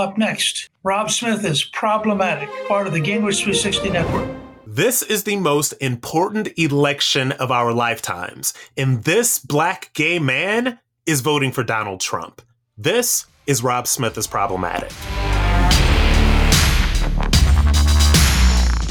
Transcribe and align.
Up 0.00 0.16
next, 0.16 0.70
Rob 0.82 1.10
Smith 1.10 1.44
is 1.44 1.62
problematic, 1.62 2.48
part 2.66 2.86
of 2.86 2.94
the 2.94 3.02
Gingrich 3.02 3.42
360 3.42 3.90
Network. 3.90 4.30
This 4.66 5.02
is 5.02 5.24
the 5.24 5.36
most 5.36 5.74
important 5.78 6.48
election 6.58 7.32
of 7.32 7.50
our 7.50 7.74
lifetimes, 7.74 8.54
and 8.78 9.04
this 9.04 9.38
black 9.38 9.90
gay 9.92 10.18
man 10.18 10.78
is 11.04 11.20
voting 11.20 11.52
for 11.52 11.62
Donald 11.62 12.00
Trump. 12.00 12.40
This 12.78 13.26
is 13.46 13.62
Rob 13.62 13.86
Smith 13.86 14.16
is 14.16 14.26
problematic. 14.26 14.90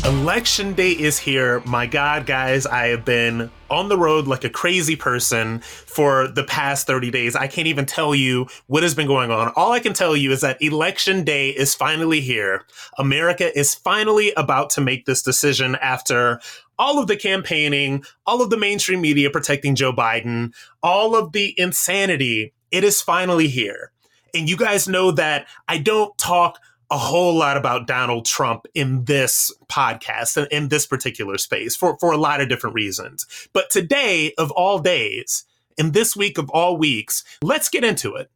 Election 0.05 0.73
day 0.73 0.91
is 0.91 1.19
here. 1.19 1.61
My 1.65 1.85
God, 1.85 2.25
guys, 2.25 2.65
I 2.65 2.87
have 2.87 3.03
been 3.03 3.51
on 3.69 3.89
the 3.89 3.97
road 3.97 4.27
like 4.27 4.43
a 4.43 4.49
crazy 4.49 4.95
person 4.95 5.59
for 5.59 6.27
the 6.29 6.45
past 6.45 6.87
30 6.87 7.11
days. 7.11 7.35
I 7.35 7.47
can't 7.47 7.67
even 7.67 7.85
tell 7.85 8.15
you 8.15 8.47
what 8.67 8.81
has 8.81 8.95
been 8.95 9.07
going 9.07 9.29
on. 9.29 9.51
All 9.55 9.71
I 9.71 9.79
can 9.79 9.93
tell 9.93 10.15
you 10.15 10.31
is 10.31 10.41
that 10.41 10.61
election 10.61 11.23
day 11.23 11.49
is 11.49 11.75
finally 11.75 12.21
here. 12.21 12.65
America 12.97 13.55
is 13.57 13.75
finally 13.75 14.31
about 14.37 14.69
to 14.71 14.81
make 14.81 15.05
this 15.05 15.21
decision 15.21 15.75
after 15.75 16.39
all 16.79 16.97
of 16.97 17.07
the 17.07 17.17
campaigning, 17.17 18.03
all 18.25 18.41
of 18.41 18.49
the 18.49 18.57
mainstream 18.57 19.01
media 19.01 19.29
protecting 19.29 19.75
Joe 19.75 19.91
Biden, 19.91 20.53
all 20.81 21.15
of 21.15 21.33
the 21.33 21.53
insanity. 21.59 22.53
It 22.71 22.85
is 22.85 23.01
finally 23.01 23.49
here. 23.49 23.91
And 24.33 24.49
you 24.49 24.57
guys 24.57 24.87
know 24.87 25.11
that 25.11 25.47
I 25.67 25.77
don't 25.77 26.17
talk 26.17 26.59
a 26.91 26.97
whole 26.97 27.35
lot 27.35 27.57
about 27.57 27.87
Donald 27.87 28.25
Trump 28.25 28.65
in 28.73 29.05
this 29.05 29.51
podcast, 29.67 30.37
and 30.37 30.47
in 30.51 30.69
this 30.69 30.85
particular 30.85 31.37
space, 31.37 31.75
for, 31.75 31.97
for 31.99 32.11
a 32.11 32.17
lot 32.17 32.41
of 32.41 32.49
different 32.49 32.75
reasons. 32.75 33.25
But 33.53 33.69
today, 33.69 34.33
of 34.37 34.51
all 34.51 34.79
days, 34.79 35.45
in 35.77 35.91
this 35.91 36.15
week 36.15 36.37
of 36.37 36.49
all 36.49 36.77
weeks, 36.77 37.23
let's 37.41 37.69
get 37.69 37.83
into 37.83 38.15
it. 38.15 38.29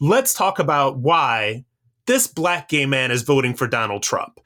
Let's 0.00 0.34
talk 0.34 0.58
about 0.58 0.98
why 0.98 1.64
this 2.06 2.26
black 2.26 2.68
gay 2.68 2.86
man 2.86 3.10
is 3.10 3.22
voting 3.22 3.54
for 3.54 3.66
Donald 3.66 4.02
Trump, 4.02 4.40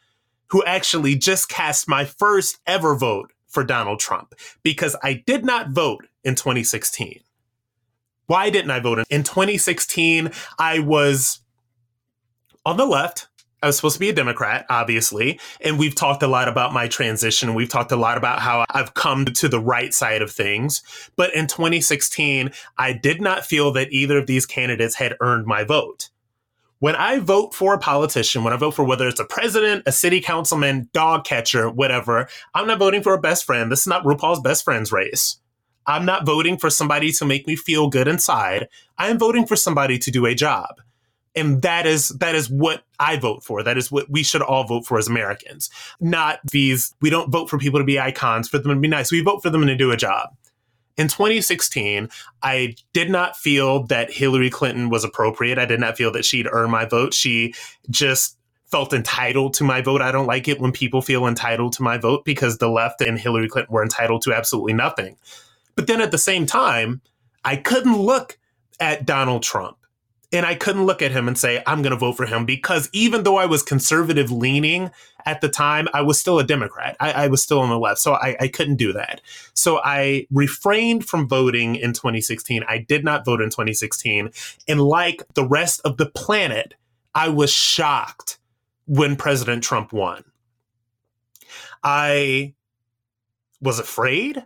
who 0.49 0.63
actually 0.65 1.17
just 1.17 1.49
cast 1.49 1.89
my 1.89 2.05
first 2.05 2.59
ever 2.67 2.95
vote 2.95 3.33
for 3.49 3.65
Donald 3.65 4.01
Trump 4.01 4.35
because 4.63 4.97
I 5.03 5.23
did 5.27 5.45
not 5.45 5.71
vote 5.71 6.07
in 6.23 6.35
2016. 6.35 7.21
Why 8.27 8.51
didn't 8.51 8.71
I 8.71 8.81
vote 8.81 9.07
in 9.11 9.23
2016? 9.23 10.31
I 10.59 10.81
was 10.81 11.41
on 12.67 12.77
the 12.77 12.87
left. 12.87 13.29
I 13.65 13.67
was 13.67 13.77
supposed 13.77 13.95
to 13.95 14.01
be 14.01 14.11
a 14.11 14.15
Democrat, 14.15 14.67
obviously. 14.69 15.41
And 15.63 15.79
we've 15.79 15.95
talked 15.95 16.23
a 16.23 16.27
lot 16.27 16.49
about 16.49 16.75
my 16.75 16.87
transition. 16.87 17.55
We've 17.55 17.71
talked 17.71 17.93
a 17.93 17.97
lot 17.97 18.19
about 18.19 18.41
how 18.41 18.67
I've 18.69 18.93
come 18.93 19.25
to 19.25 19.49
the 19.49 19.59
right 19.59 19.95
side 19.95 20.21
of 20.21 20.31
things. 20.31 20.83
But 21.17 21.35
in 21.35 21.47
2016, 21.47 22.51
I 22.77 22.93
did 22.93 23.23
not 23.23 23.47
feel 23.47 23.73
that 23.73 23.91
either 23.91 24.19
of 24.19 24.27
these 24.27 24.45
candidates 24.45 24.97
had 24.97 25.17
earned 25.21 25.47
my 25.47 25.65
vote. 25.65 26.11
When 26.81 26.95
I 26.95 27.21
vote 27.21 27.55
for 27.55 27.73
a 27.73 27.79
politician, 27.79 28.45
when 28.45 28.53
I 28.53 28.57
vote 28.57 28.73
for 28.73 28.85
whether 28.85 29.09
it's 29.09 29.19
a 29.19 29.25
president, 29.25 29.85
a 29.87 29.93
city 29.93 30.21
councilman, 30.21 30.91
dog 30.93 31.25
catcher, 31.25 31.71
whatever, 31.71 32.29
I'm 32.55 32.67
not 32.67 32.79
voting 32.79 33.03
for 33.03 33.15
a 33.15 33.21
best 33.21 33.47
friend. 33.47 33.73
This 33.73 33.81
is 33.81 33.87
not 33.87 34.05
RuPaul's 34.05 34.41
best 34.41 34.63
friends 34.63 34.93
race. 34.93 35.39
I'm 35.87 36.05
not 36.05 36.27
voting 36.27 36.59
for 36.59 36.69
somebody 36.69 37.13
to 37.13 37.25
make 37.25 37.47
me 37.47 37.57
feel 37.57 37.89
good 37.89 38.09
inside. 38.09 38.69
I 38.99 39.09
am 39.09 39.19
voting 39.19 39.47
for 39.47 39.57
somebody 39.57 39.99
to 40.01 40.11
do 40.11 40.27
a 40.27 40.35
job 40.35 40.83
and 41.35 41.63
that 41.63 41.87
is 41.87 42.09
that 42.11 42.35
is 42.35 42.49
what 42.49 42.85
I 42.99 43.17
vote 43.17 43.45
for. 43.45 43.63
That 43.63 43.77
is 43.77 43.91
what 43.91 44.09
we 44.09 44.23
should 44.23 44.43
all 44.43 44.65
vote 44.65 44.87
for 44.87 44.99
as 44.99 45.09
Americans. 45.09 45.71
Not 46.01 46.41
these. 46.51 46.95
We 47.01 47.11
don't 47.11 47.31
vote 47.31 47.51
for 47.51 47.59
people 47.59 47.81
to 47.81 47.85
be 47.85 47.99
icons, 47.99 48.49
for 48.49 48.59
them 48.59 48.75
to 48.75 48.81
be 48.81 48.89
nice. 48.89 49.11
We 49.11 49.21
vote 49.21 49.43
for 49.43 49.51
them 49.51 49.67
to 49.67 49.77
do 49.77 49.91
a 49.91 49.97
job. 49.97 50.31
In 50.97 51.09
2016, 51.09 52.09
I 52.43 52.77
did 52.93 53.11
not 53.11 53.37
feel 53.37 53.85
that 53.87 54.13
Hillary 54.13 54.49
Clinton 54.49 54.91
was 54.91 55.03
appropriate. 55.03 55.59
I 55.59 55.65
did 55.65 55.81
not 55.81 55.97
feel 55.97 56.13
that 56.13 56.25
she'd 56.25 56.47
earn 56.51 56.71
my 56.71 56.85
vote. 56.85 57.13
She 57.15 57.55
just 57.91 58.39
felt 58.71 58.93
entitled 58.93 59.55
to 59.55 59.65
my 59.65 59.81
vote. 59.81 60.03
I 60.03 60.13
don't 60.13 60.27
like 60.27 60.47
it 60.47 60.61
when 60.61 60.71
people 60.71 61.03
feel 61.03 61.27
entitled 61.27 61.73
to 61.75 61.83
my 61.83 61.99
vote 61.99 62.25
because 62.25 62.59
the 62.59 62.69
left 62.69 63.01
and 63.01 63.19
Hillary 63.19 63.49
Clinton 63.49 63.73
were 63.73 63.83
entitled 63.83 64.23
to 64.23 64.33
absolutely 64.33 64.73
nothing. 64.73 65.17
But 65.75 65.89
then 65.89 66.01
at 66.01 66.13
the 66.13 66.19
same 66.19 66.47
time, 66.47 67.01
I 67.45 67.57
couldn't 67.57 67.99
look 67.99 68.39
at 68.79 69.05
Donald 69.05 69.43
Trump 69.43 69.77
and 70.35 70.45
I 70.45 70.57
couldn't 70.57 70.85
look 70.85 71.01
at 71.01 71.13
him 71.13 71.29
and 71.29 71.39
say, 71.39 71.63
I'm 71.65 71.81
going 71.81 71.93
to 71.93 71.97
vote 71.97 72.17
for 72.17 72.27
him 72.27 72.45
because 72.45 72.91
even 72.93 73.23
though 73.23 73.37
I 73.37 73.47
was 73.47 73.63
conservative 73.63 74.33
leaning 74.33 74.91
at 75.25 75.41
the 75.41 75.49
time, 75.49 75.87
I 75.95 76.03
was 76.03 76.19
still 76.19 76.41
a 76.41 76.45
Democrat. 76.45 76.97
I, 76.99 77.13
I 77.13 77.27
was 77.29 77.41
still 77.41 77.61
on 77.61 77.71
the 77.71 77.79
left. 77.79 78.01
So 78.01 78.15
I, 78.15 78.37
I, 78.41 78.49
couldn't 78.49 78.77
do 78.77 78.93
that. 78.95 79.21
So 79.55 79.81
I 79.85 80.27
refrained 80.33 81.07
from 81.07 81.29
voting 81.29 81.77
in 81.77 81.93
2016. 81.93 82.65
I 82.69 82.79
did 82.79 83.05
not 83.05 83.25
vote 83.25 83.41
in 83.41 83.49
2016. 83.49 84.31
And 84.67 84.83
like 84.83 85.23
the 85.35 85.47
rest 85.47 85.81
of 85.85 85.99
the 85.99 86.07
planet, 86.07 86.75
I 87.15 87.29
was 87.29 87.53
shocked 87.53 88.39
when 88.87 89.15
President 89.15 89.63
Trump 89.63 89.93
won. 89.93 90.25
I 91.85 92.55
was 93.61 93.79
afraid. 93.79 94.45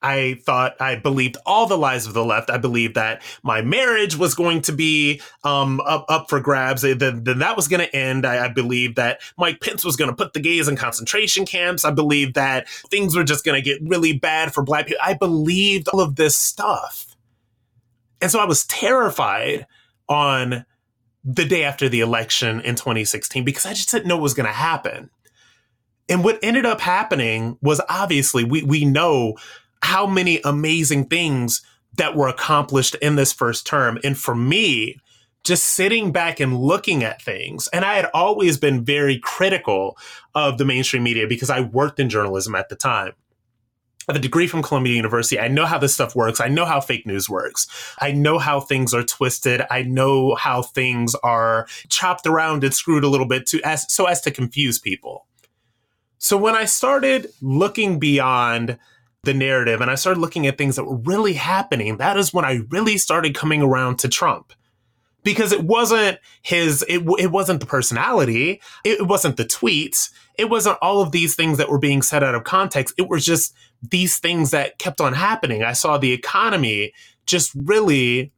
I 0.00 0.40
thought 0.44 0.76
I 0.80 0.96
believed 0.96 1.36
all 1.44 1.66
the 1.66 1.76
lies 1.76 2.06
of 2.06 2.14
the 2.14 2.24
left. 2.24 2.50
I 2.50 2.58
believed 2.58 2.94
that 2.94 3.22
my 3.42 3.62
marriage 3.62 4.16
was 4.16 4.34
going 4.34 4.62
to 4.62 4.72
be 4.72 5.20
um, 5.42 5.80
up 5.80 6.04
up 6.08 6.28
for 6.28 6.40
grabs. 6.40 6.82
Then, 6.82 6.98
then 6.98 7.38
that 7.38 7.56
was 7.56 7.66
going 7.66 7.80
to 7.80 7.96
end. 7.96 8.24
I, 8.24 8.44
I 8.44 8.48
believed 8.48 8.96
that 8.96 9.20
Mike 9.36 9.60
Pence 9.60 9.84
was 9.84 9.96
going 9.96 10.10
to 10.10 10.16
put 10.16 10.34
the 10.34 10.40
gays 10.40 10.68
in 10.68 10.76
concentration 10.76 11.44
camps. 11.44 11.84
I 11.84 11.90
believed 11.90 12.34
that 12.34 12.68
things 12.90 13.16
were 13.16 13.24
just 13.24 13.44
going 13.44 13.60
to 13.60 13.64
get 13.64 13.80
really 13.82 14.12
bad 14.12 14.54
for 14.54 14.62
black 14.62 14.86
people. 14.86 15.02
I 15.04 15.14
believed 15.14 15.88
all 15.88 16.00
of 16.00 16.14
this 16.14 16.36
stuff, 16.36 17.16
and 18.20 18.30
so 18.30 18.38
I 18.38 18.44
was 18.44 18.66
terrified 18.66 19.66
on 20.08 20.64
the 21.24 21.44
day 21.44 21.64
after 21.64 21.88
the 21.88 22.00
election 22.00 22.60
in 22.60 22.74
2016 22.76 23.44
because 23.44 23.66
I 23.66 23.74
just 23.74 23.90
didn't 23.90 24.06
know 24.06 24.16
what 24.16 24.22
was 24.22 24.34
going 24.34 24.46
to 24.46 24.52
happen. 24.52 25.10
And 26.08 26.24
what 26.24 26.38
ended 26.42 26.64
up 26.64 26.80
happening 26.80 27.58
was 27.60 27.80
obviously 27.88 28.44
we 28.44 28.62
we 28.62 28.84
know 28.84 29.36
how 29.82 30.06
many 30.06 30.40
amazing 30.44 31.06
things 31.06 31.62
that 31.96 32.16
were 32.16 32.28
accomplished 32.28 32.94
in 32.96 33.16
this 33.16 33.32
first 33.32 33.66
term. 33.66 33.98
And 34.04 34.16
for 34.16 34.34
me, 34.34 34.98
just 35.44 35.64
sitting 35.64 36.12
back 36.12 36.40
and 36.40 36.58
looking 36.58 37.02
at 37.02 37.22
things, 37.22 37.68
and 37.68 37.84
I 37.84 37.94
had 37.94 38.10
always 38.12 38.58
been 38.58 38.84
very 38.84 39.18
critical 39.18 39.96
of 40.34 40.58
the 40.58 40.64
mainstream 40.64 41.02
media 41.02 41.26
because 41.26 41.50
I 41.50 41.60
worked 41.60 41.98
in 42.00 42.08
journalism 42.08 42.54
at 42.54 42.68
the 42.68 42.76
time. 42.76 43.12
I 44.08 44.12
have 44.12 44.20
a 44.20 44.22
degree 44.22 44.46
from 44.46 44.62
Columbia 44.62 44.94
University. 44.94 45.38
I 45.38 45.48
know 45.48 45.66
how 45.66 45.76
this 45.76 45.92
stuff 45.92 46.16
works. 46.16 46.40
I 46.40 46.48
know 46.48 46.64
how 46.64 46.80
fake 46.80 47.06
news 47.06 47.28
works. 47.28 47.66
I 48.00 48.12
know 48.12 48.38
how 48.38 48.58
things 48.58 48.94
are 48.94 49.02
twisted. 49.02 49.62
I 49.70 49.82
know 49.82 50.34
how 50.34 50.62
things 50.62 51.14
are 51.16 51.66
chopped 51.90 52.26
around 52.26 52.64
and 52.64 52.72
screwed 52.72 53.04
a 53.04 53.08
little 53.08 53.26
bit 53.26 53.46
to 53.48 53.60
as 53.62 53.92
so 53.92 54.06
as 54.06 54.22
to 54.22 54.30
confuse 54.30 54.78
people. 54.78 55.26
So 56.16 56.38
when 56.38 56.54
I 56.54 56.64
started 56.64 57.28
looking 57.42 57.98
beyond 57.98 58.78
the 59.24 59.34
narrative 59.34 59.80
and 59.80 59.90
I 59.90 59.94
started 59.94 60.20
looking 60.20 60.46
at 60.46 60.58
things 60.58 60.76
that 60.76 60.84
were 60.84 60.96
really 60.96 61.34
happening, 61.34 61.96
that 61.98 62.16
is 62.16 62.32
when 62.32 62.44
I 62.44 62.60
really 62.70 62.98
started 62.98 63.34
coming 63.34 63.62
around 63.62 63.98
to 64.00 64.08
Trump. 64.08 64.52
Because 65.24 65.52
it 65.52 65.64
wasn't 65.64 66.18
his, 66.42 66.84
it, 66.88 67.02
it 67.18 67.30
wasn't 67.30 67.60
the 67.60 67.66
personality, 67.66 68.62
it 68.84 69.06
wasn't 69.06 69.36
the 69.36 69.44
tweets, 69.44 70.10
it 70.38 70.48
wasn't 70.48 70.78
all 70.80 71.02
of 71.02 71.10
these 71.10 71.34
things 71.34 71.58
that 71.58 71.68
were 71.68 71.78
being 71.78 72.02
said 72.02 72.22
out 72.22 72.36
of 72.36 72.44
context. 72.44 72.94
It 72.96 73.08
was 73.08 73.26
just 73.26 73.52
these 73.82 74.18
things 74.18 74.52
that 74.52 74.78
kept 74.78 75.00
on 75.00 75.12
happening. 75.12 75.64
I 75.64 75.72
saw 75.72 75.98
the 75.98 76.12
economy 76.12 76.92
just 77.26 77.52
really 77.54 78.32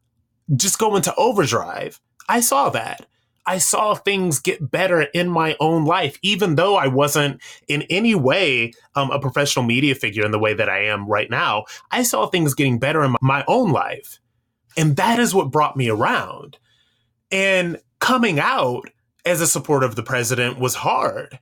just 0.57 0.79
go 0.79 0.97
into 0.97 1.15
overdrive. 1.15 2.01
I 2.29 2.41
saw 2.41 2.71
that. 2.71 3.07
I 3.51 3.59
saw 3.59 3.97
things 3.97 4.39
get 4.39 4.71
better 4.71 5.03
in 5.03 5.29
my 5.29 5.57
own 5.59 5.85
life, 5.85 6.21
even 6.23 6.55
though 6.55 6.77
I 6.77 6.87
wasn't 6.87 7.43
in 7.67 7.83
any 7.91 8.15
way 8.15 8.75
um, 8.95 9.11
a 9.11 9.19
professional 9.19 9.65
media 9.65 9.97
figure 9.97 10.25
in 10.25 10.31
the 10.31 10.39
way 10.39 10.55
that 10.55 10.69
I 10.69 10.85
am 10.85 11.09
right 11.09 11.29
now. 11.29 11.65
I 11.91 12.05
saw 12.05 12.29
things 12.29 12.55
getting 12.55 12.79
better 12.79 13.03
in 13.03 13.17
my 13.21 13.45
own 13.49 13.73
life. 13.73 14.21
And 14.77 14.95
that 14.99 15.19
is 15.19 15.35
what 15.35 15.51
brought 15.51 15.77
me 15.77 15.89
around. 15.89 16.59
And 17.33 17.81
coming 17.99 18.39
out 18.39 18.89
as 19.25 19.41
a 19.41 19.49
supporter 19.49 19.85
of 19.85 19.97
the 19.97 20.05
president 20.05 20.61
was 20.61 20.77
hard 20.77 21.41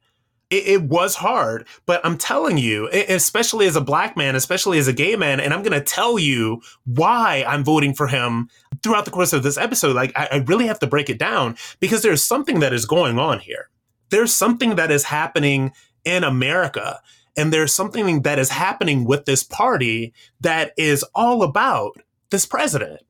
it, 0.50 0.66
it, 0.66 0.82
was 0.84 1.14
hard, 1.14 1.66
but 1.84 2.00
I'm 2.04 2.16
telling 2.16 2.56
you, 2.56 2.88
especially 2.88 3.66
as 3.66 3.76
a 3.76 3.82
black 3.82 4.16
man, 4.16 4.34
especially 4.34 4.78
as 4.78 4.88
a 4.88 4.94
gay 4.94 5.14
man, 5.14 5.40
and 5.40 5.52
I'm 5.52 5.62
going 5.62 5.78
to 5.78 5.84
tell 5.84 6.18
you 6.18 6.62
why 6.86 7.44
I'm 7.46 7.64
voting 7.64 7.92
for 7.92 8.06
him 8.06 8.48
throughout 8.82 9.04
the 9.04 9.10
course 9.10 9.32
of 9.32 9.42
this 9.42 9.58
episode. 9.58 9.94
Like, 9.94 10.12
I, 10.16 10.28
I 10.32 10.36
really 10.46 10.66
have 10.66 10.78
to 10.80 10.86
break 10.86 11.10
it 11.10 11.18
down 11.18 11.56
because 11.80 12.02
there's 12.02 12.22
something 12.22 12.60
that 12.60 12.72
is 12.72 12.84
going 12.84 13.18
on 13.18 13.40
here. 13.40 13.70
There's 14.10 14.34
something 14.34 14.76
that 14.76 14.90
is 14.90 15.04
happening 15.04 15.72
in 16.04 16.24
America, 16.24 17.00
and 17.36 17.52
there's 17.52 17.74
something 17.74 18.22
that 18.22 18.38
is 18.38 18.50
happening 18.50 19.04
with 19.04 19.24
this 19.24 19.42
party 19.42 20.14
that 20.40 20.72
is 20.76 21.04
all 21.14 21.42
about 21.42 21.96
this 22.30 22.46
president. 22.46 23.00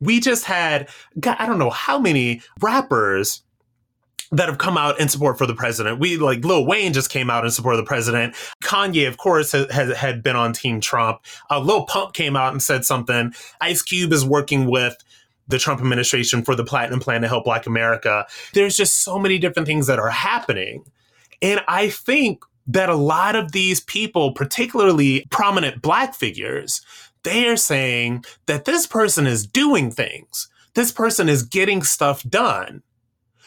We 0.00 0.20
just 0.20 0.44
had, 0.44 0.88
God, 1.18 1.36
I 1.38 1.46
don't 1.46 1.58
know 1.58 1.70
how 1.70 1.98
many 1.98 2.42
rappers 2.60 3.42
that 4.36 4.48
have 4.48 4.58
come 4.58 4.76
out 4.76 4.98
in 4.98 5.08
support 5.08 5.38
for 5.38 5.46
the 5.46 5.54
president. 5.54 6.00
We 6.00 6.16
like 6.16 6.44
Lil 6.44 6.66
Wayne 6.66 6.92
just 6.92 7.10
came 7.10 7.30
out 7.30 7.44
in 7.44 7.50
support 7.50 7.74
of 7.74 7.78
the 7.78 7.86
president. 7.86 8.34
Kanye, 8.62 9.06
of 9.06 9.16
course, 9.16 9.52
has, 9.52 9.70
has 9.70 9.96
had 9.96 10.22
been 10.22 10.36
on 10.36 10.52
Team 10.52 10.80
Trump. 10.80 11.20
Uh, 11.50 11.60
Lil 11.60 11.86
Pump 11.86 12.14
came 12.14 12.36
out 12.36 12.52
and 12.52 12.62
said 12.62 12.84
something. 12.84 13.32
Ice 13.60 13.82
Cube 13.82 14.12
is 14.12 14.24
working 14.24 14.68
with 14.68 14.96
the 15.46 15.58
Trump 15.58 15.80
administration 15.80 16.42
for 16.42 16.54
the 16.54 16.64
Platinum 16.64 17.00
Plan 17.00 17.20
to 17.22 17.28
help 17.28 17.44
Black 17.44 17.66
America. 17.66 18.26
There's 18.54 18.76
just 18.76 19.02
so 19.02 19.18
many 19.18 19.38
different 19.38 19.68
things 19.68 19.86
that 19.86 19.98
are 19.98 20.10
happening. 20.10 20.84
And 21.42 21.60
I 21.68 21.90
think 21.90 22.44
that 22.66 22.88
a 22.88 22.96
lot 22.96 23.36
of 23.36 23.52
these 23.52 23.80
people, 23.80 24.32
particularly 24.32 25.26
prominent 25.30 25.82
Black 25.82 26.14
figures, 26.14 26.80
they 27.22 27.46
are 27.46 27.56
saying 27.56 28.24
that 28.46 28.64
this 28.64 28.86
person 28.86 29.26
is 29.26 29.46
doing 29.46 29.90
things. 29.90 30.48
This 30.74 30.90
person 30.90 31.28
is 31.28 31.42
getting 31.42 31.82
stuff 31.82 32.22
done. 32.24 32.82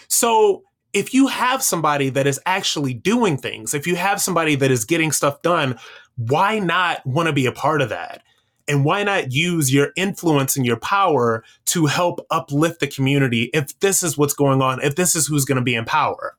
So 0.08 0.64
if 0.94 1.14
you 1.14 1.28
have 1.28 1.62
somebody 1.62 2.10
that 2.10 2.28
is 2.28 2.40
actually 2.46 2.94
doing 2.94 3.38
things, 3.38 3.74
if 3.74 3.86
you 3.86 3.96
have 3.96 4.22
somebody 4.22 4.56
that 4.56 4.72
is 4.72 4.86
getting 4.86 5.12
stuff 5.12 5.42
done, 5.42 5.78
why 6.16 6.60
not 6.60 7.06
want 7.06 7.28
to 7.28 7.34
be 7.34 7.46
a 7.46 7.52
part 7.52 7.82
of 7.82 7.90
that? 7.90 8.24
And 8.68 8.84
why 8.84 9.04
not 9.04 9.32
use 9.32 9.74
your 9.74 9.92
influence 9.96 10.58
and 10.58 10.66
your 10.66 10.78
power 10.78 11.44
to 11.66 11.86
help 11.86 12.26
uplift 12.30 12.82
the 12.82 12.88
community 12.88 13.44
if 13.54 13.80
this 13.80 14.04
is 14.04 14.18
what's 14.18 14.34
going 14.34 14.62
on, 14.62 14.82
if 14.82 14.96
this 14.96 15.16
is 15.16 15.28
who's 15.28 15.46
going 15.46 15.58
to 15.58 15.62
be 15.62 15.76
in 15.76 15.86
power? 15.86 16.36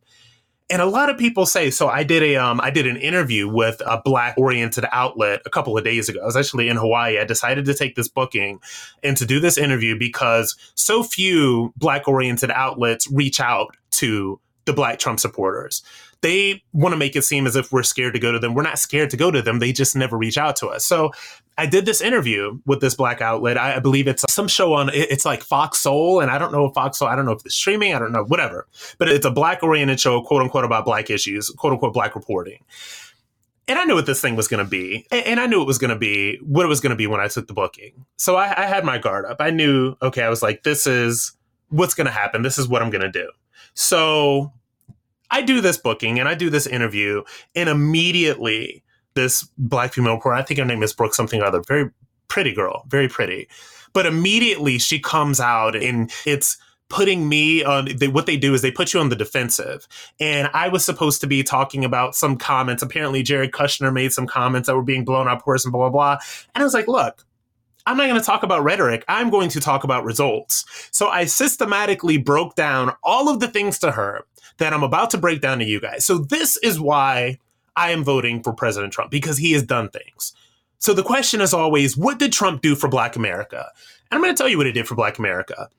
And 0.71 0.83
a 0.83 0.87
lot 0.87 1.09
of 1.09 1.17
people 1.17 1.47
say, 1.47 1.71
so 1.71 1.89
I 1.89 2.03
did 2.05 2.23
a, 2.23 2.37
um, 2.37 2.61
I 2.61 2.69
did 2.69 2.87
an 2.87 2.99
interview 2.99 3.49
with 3.49 3.81
a 3.87 4.03
black 4.05 4.37
oriented 4.37 4.85
outlet 4.93 5.41
a 5.47 5.51
couple 5.51 5.79
of 5.79 5.85
days 5.85 6.11
ago. 6.11 6.21
I 6.21 6.27
was 6.27 6.37
actually 6.37 6.69
in 6.69 6.77
Hawaii. 6.77 7.19
I 7.19 7.25
decided 7.25 7.65
to 7.65 7.75
take 7.75 7.95
this 7.95 8.09
booking 8.09 8.61
and 9.03 9.17
to 9.17 9.25
do 9.25 9.41
this 9.41 9.57
interview 9.57 9.99
because 9.99 10.57
so 10.75 11.03
few 11.03 11.73
black 11.79 12.07
oriented 12.07 12.51
outlets 12.51 13.11
reach 13.11 13.41
out 13.41 13.78
to 13.99 14.41
the 14.65 14.73
black 14.73 14.99
Trump 14.99 15.19
supporters. 15.19 15.83
They 16.21 16.63
want 16.73 16.93
to 16.93 16.97
make 16.97 17.17
it 17.17 17.23
seem 17.23 17.47
as 17.47 17.57
if 17.57 17.73
we're 17.73 17.83
scared 17.85 18.15
to 18.15 18.21
go 18.21 18.33
to 18.33 18.39
them. 18.39 18.55
We're 18.55 18.63
not 18.63 18.79
scared 18.79 19.11
to 19.11 19.17
go 19.17 19.31
to 19.31 19.41
them. 19.41 19.61
They 19.61 19.73
just 19.73 19.97
never 19.97 20.17
reach 20.19 20.37
out 20.37 20.57
to 20.57 20.67
us. 20.67 20.85
So 20.85 21.13
I 21.57 21.67
did 21.67 21.87
this 21.87 22.01
interview 22.01 22.59
with 22.67 22.81
this 22.81 22.95
black 22.95 23.21
outlet. 23.23 23.57
I, 23.57 23.77
I 23.77 23.79
believe 23.79 24.09
it's 24.09 24.25
some 24.29 24.49
show 24.49 24.75
on, 24.75 24.91
it's 24.93 25.25
like 25.25 25.43
Fox 25.43 25.79
Soul. 25.79 26.21
And 26.21 26.31
I 26.31 26.39
don't 26.39 26.53
know 26.53 26.67
if 26.67 26.75
Fox 26.75 26.99
Soul, 26.99 27.09
I 27.09 27.17
don't 27.17 27.25
know 27.25 27.33
if 27.33 27.47
it's 27.47 27.55
streaming, 27.55 27.95
I 27.95 27.99
don't 27.99 28.13
know, 28.13 28.25
whatever. 28.25 28.67
But 28.99 29.09
it's 29.09 29.25
a 29.25 29.31
black 29.31 29.63
oriented 29.63 30.01
show, 30.01 30.21
quote 30.23 30.43
unquote, 30.43 30.65
about 30.65 30.85
black 30.85 31.09
issues, 31.09 31.51
quote 31.51 31.73
unquote, 31.73 31.95
black 31.95 32.15
reporting. 32.15 32.65
And 33.69 33.79
I 33.79 33.85
knew 33.85 33.95
what 33.95 34.07
this 34.07 34.21
thing 34.21 34.35
was 34.35 34.49
going 34.49 34.65
to 34.65 34.69
be. 34.69 35.07
And 35.11 35.39
I 35.39 35.47
knew 35.47 35.61
it 35.61 35.67
was 35.67 35.79
going 35.79 35.91
to 35.91 35.99
be 35.99 36.39
what 36.43 36.65
it 36.65 36.69
was 36.69 36.81
going 36.81 36.91
to 36.91 36.97
be 36.97 37.07
when 37.07 37.21
I 37.21 37.29
took 37.29 37.47
the 37.47 37.55
booking. 37.55 38.07
So 38.17 38.35
I, 38.35 38.65
I 38.65 38.67
had 38.67 38.85
my 38.85 38.99
guard 38.99 39.25
up. 39.27 39.37
I 39.41 39.51
knew, 39.51 39.95
okay, 40.03 40.23
I 40.23 40.31
was 40.31 40.43
like, 40.43 40.63
this 40.63 40.87
is 40.87 41.33
what's 41.69 41.95
going 41.95 42.07
to 42.07 42.13
happen. 42.13 42.43
This 42.43 42.59
is 42.59 42.67
what 42.67 42.83
I'm 42.83 42.91
going 42.91 43.03
to 43.03 43.13
do. 43.13 43.31
So 43.79 44.53
I 45.31 45.41
do 45.41 45.61
this 45.61 45.77
booking 45.77 46.19
and 46.19 46.29
I 46.29 46.35
do 46.35 46.51
this 46.51 46.67
interview, 46.67 47.23
and 47.55 47.69
immediately 47.69 48.83
this 49.15 49.49
black 49.57 49.93
female 49.93 50.15
reporter, 50.15 50.35
I 50.35 50.43
think 50.43 50.59
her 50.59 50.67
name 50.67 50.83
is 50.83 50.93
Brooke 50.93 51.15
something 51.15 51.41
or 51.41 51.45
other, 51.45 51.63
very 51.63 51.89
pretty 52.27 52.53
girl, 52.53 52.85
very 52.89 53.07
pretty. 53.07 53.49
But 53.93 54.05
immediately 54.05 54.79
she 54.79 54.99
comes 54.99 55.39
out 55.39 55.77
and 55.77 56.11
it's 56.27 56.59
putting 56.89 57.29
me 57.29 57.63
on 57.63 57.89
they, 57.97 58.09
what 58.09 58.27
they 58.27 58.37
do 58.37 58.53
is 58.53 58.63
they 58.63 58.73
put 58.73 58.93
you 58.93 58.99
on 58.99 59.11
the 59.11 59.17
defensive. 59.17 59.87
And 60.19 60.51
i 60.55 60.69
was 60.69 60.85
supposed 60.85 61.21
to 61.21 61.29
be 61.29 61.45
talking 61.45 61.85
about 61.85 62.17
some 62.17 62.37
comments. 62.37 62.83
Apparently 62.83 63.23
jared 63.23 63.53
kushner 63.53 63.93
made 63.93 64.13
some 64.13 64.27
comments 64.27 64.67
that 64.67 64.75
were 64.75 64.83
being 64.83 65.05
blown 65.05 65.29
up 65.29 65.47
worse 65.47 65.65
and 65.65 65.73
blah 65.73 65.89
blah 65.89 66.17
blah. 66.17 66.19
And 66.55 66.63
i 66.63 66.65
was 66.65 66.75
like 66.75 66.89
look 66.89 67.25
I'm 67.89 67.97
not 67.97 68.07
going 68.07 68.21
to 68.21 68.27
talk 68.27 68.43
about 68.43 68.63
rhetoric. 68.63 69.03
I'm 69.09 69.31
going 69.31 69.49
to 69.49 69.61
talk 69.61 69.83
about 69.83 70.05
results. 70.05 70.67
So 70.91 71.09
I 71.09 71.25
systematically 71.25 72.19
broke 72.19 72.55
down 72.55 72.95
all 73.03 73.31
of 73.31 73.41
the 73.41 73.49
things 73.49 73.79
to 73.79 73.93
her 73.93 74.27
that 74.59 74.75
I'm 74.75 74.83
about 74.83 75.09
to 75.13 75.19
break 75.19 75.41
down 75.41 75.59
to 75.61 75.65
you 75.65 75.81
guys. 75.81 76.05
So 76.05 76.19
this 76.19 76.59
is 76.59 76.79
why 76.79 77.39
I 77.77 77.93
am 77.93 78.05
voting 78.05 78.43
for 78.43 78.53
President 78.53 78.93
Trump 78.93 79.11
because 79.11 79.39
he 79.39 79.53
has 79.53 79.63
done 79.63 79.89
things. 79.89 80.35
So 80.77 80.93
the 80.93 81.03
question 81.03 81.41
is 81.41 81.55
always, 81.55 81.97
what 81.97 82.19
did 82.19 82.31
Trump 82.31 82.61
do 82.61 82.77
for 82.77 82.89
Black 82.89 83.17
America? 83.17 83.71
And 84.11 84.19
I'm 84.19 84.23
going 84.23 84.35
to 84.35 84.39
tell 84.39 84.51
you 84.51 84.59
what 84.59 84.67
he 84.67 84.73
did 84.73 84.87
for 84.87 84.95
Black 84.95 85.19
America. 85.19 85.71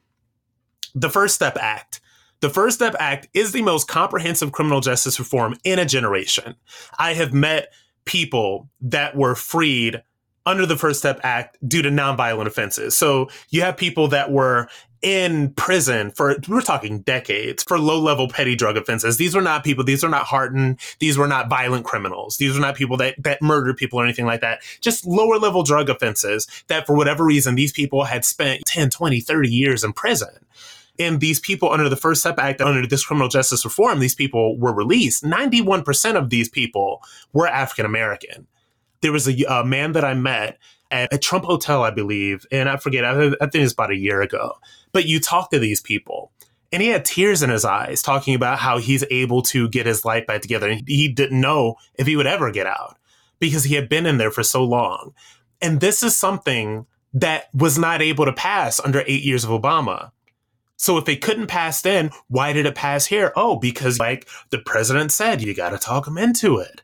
The 0.95 1.11
First 1.11 1.35
Step 1.35 1.57
Act. 1.61 2.01
The 2.39 2.49
First 2.49 2.77
Step 2.77 2.95
Act 2.97 3.27
is 3.35 3.51
the 3.51 3.61
most 3.61 3.87
comprehensive 3.87 4.51
criminal 4.51 4.81
justice 4.81 5.19
reform 5.19 5.57
in 5.63 5.77
a 5.77 5.85
generation. 5.85 6.55
I 6.97 7.13
have 7.13 7.33
met 7.33 7.71
people 8.05 8.67
that 8.81 9.15
were 9.15 9.35
freed 9.35 10.01
under 10.49 10.65
the 10.65 10.75
First 10.75 10.99
Step 10.99 11.19
Act 11.21 11.57
due 11.69 11.83
to 11.83 11.89
nonviolent 11.89 12.47
offenses. 12.47 12.97
So 12.97 13.29
you 13.49 13.61
have 13.61 13.77
people 13.77 14.07
that 14.07 14.31
were 14.31 14.67
in 15.03 15.53
prison 15.53 16.11
for 16.11 16.35
we're 16.49 16.59
talking 16.59 16.99
decades 17.01 17.63
for 17.63 17.79
low 17.79 17.99
level 17.99 18.27
petty 18.27 18.55
drug 18.55 18.75
offenses. 18.75 19.17
These 19.17 19.35
were 19.35 19.43
not 19.43 19.63
people, 19.63 19.83
these 19.83 20.03
are 20.03 20.09
not 20.09 20.23
hardened, 20.23 20.79
these 20.99 21.19
were 21.19 21.27
not 21.27 21.49
violent 21.49 21.85
criminals. 21.85 22.37
These 22.37 22.55
were 22.55 22.59
not 22.59 22.75
people 22.75 22.97
that 22.97 23.15
that 23.23 23.43
murdered 23.43 23.77
people 23.77 23.99
or 23.99 24.03
anything 24.03 24.25
like 24.25 24.41
that. 24.41 24.61
Just 24.81 25.05
lower 25.05 25.37
level 25.37 25.61
drug 25.61 25.87
offenses 25.87 26.47
that 26.67 26.87
for 26.87 26.95
whatever 26.95 27.23
reason 27.23 27.53
these 27.53 27.71
people 27.71 28.05
had 28.05 28.25
spent 28.25 28.63
10, 28.65 28.89
20, 28.89 29.21
30 29.21 29.49
years 29.49 29.83
in 29.83 29.93
prison. 29.93 30.45
And 30.97 31.21
these 31.21 31.39
people 31.39 31.71
under 31.71 31.87
the 31.87 31.95
First 31.95 32.21
Step 32.21 32.39
Act, 32.39 32.59
under 32.59 32.85
this 32.85 33.05
criminal 33.05 33.29
justice 33.29 33.63
reform, 33.63 33.99
these 33.99 34.15
people 34.15 34.57
were 34.57 34.73
released. 34.73 35.23
91% 35.23 36.15
of 36.15 36.29
these 36.31 36.49
people 36.49 37.01
were 37.33 37.47
African 37.47 37.85
American 37.85 38.47
there 39.01 39.11
was 39.11 39.27
a, 39.27 39.43
a 39.49 39.65
man 39.65 39.93
that 39.93 40.05
I 40.05 40.13
met 40.13 40.57
at 40.91 41.13
a 41.13 41.17
Trump 41.17 41.45
Hotel, 41.45 41.83
I 41.83 41.91
believe, 41.91 42.45
and 42.51 42.67
I 42.67 42.77
forget, 42.77 43.05
I, 43.05 43.27
I 43.41 43.47
think 43.47 43.63
it's 43.63 43.73
about 43.73 43.91
a 43.91 43.97
year 43.97 44.21
ago. 44.21 44.57
But 44.91 45.05
you 45.05 45.19
talk 45.19 45.51
to 45.51 45.59
these 45.59 45.81
people, 45.81 46.31
and 46.71 46.81
he 46.81 46.89
had 46.89 47.05
tears 47.05 47.43
in 47.43 47.49
his 47.49 47.65
eyes 47.65 48.01
talking 48.01 48.35
about 48.35 48.59
how 48.59 48.77
he's 48.77 49.03
able 49.09 49.41
to 49.43 49.69
get 49.69 49.85
his 49.85 50.05
life 50.05 50.27
back 50.27 50.41
together. 50.41 50.69
And 50.69 50.87
he 50.87 51.07
didn't 51.07 51.39
know 51.39 51.75
if 51.95 52.07
he 52.07 52.15
would 52.15 52.27
ever 52.27 52.51
get 52.51 52.67
out 52.67 52.97
because 53.39 53.63
he 53.63 53.75
had 53.75 53.89
been 53.89 54.05
in 54.05 54.17
there 54.17 54.31
for 54.31 54.43
so 54.43 54.63
long. 54.63 55.13
And 55.61 55.79
this 55.79 56.03
is 56.03 56.15
something 56.15 56.85
that 57.13 57.45
was 57.53 57.77
not 57.77 58.01
able 58.01 58.25
to 58.25 58.33
pass 58.33 58.79
under 58.79 59.03
eight 59.07 59.23
years 59.23 59.43
of 59.43 59.49
Obama. 59.49 60.11
So 60.75 60.97
if 60.97 61.09
it 61.09 61.21
couldn't 61.21 61.47
pass 61.47 61.81
then, 61.81 62.11
why 62.27 62.53
did 62.53 62.65
it 62.65 62.75
pass 62.75 63.07
here? 63.07 63.33
Oh, 63.35 63.57
because 63.57 63.99
like 63.99 64.27
the 64.49 64.59
president 64.59 65.11
said, 65.11 65.41
you 65.41 65.53
got 65.53 65.69
to 65.71 65.77
talk 65.77 66.05
them 66.05 66.17
into 66.17 66.57
it. 66.57 66.83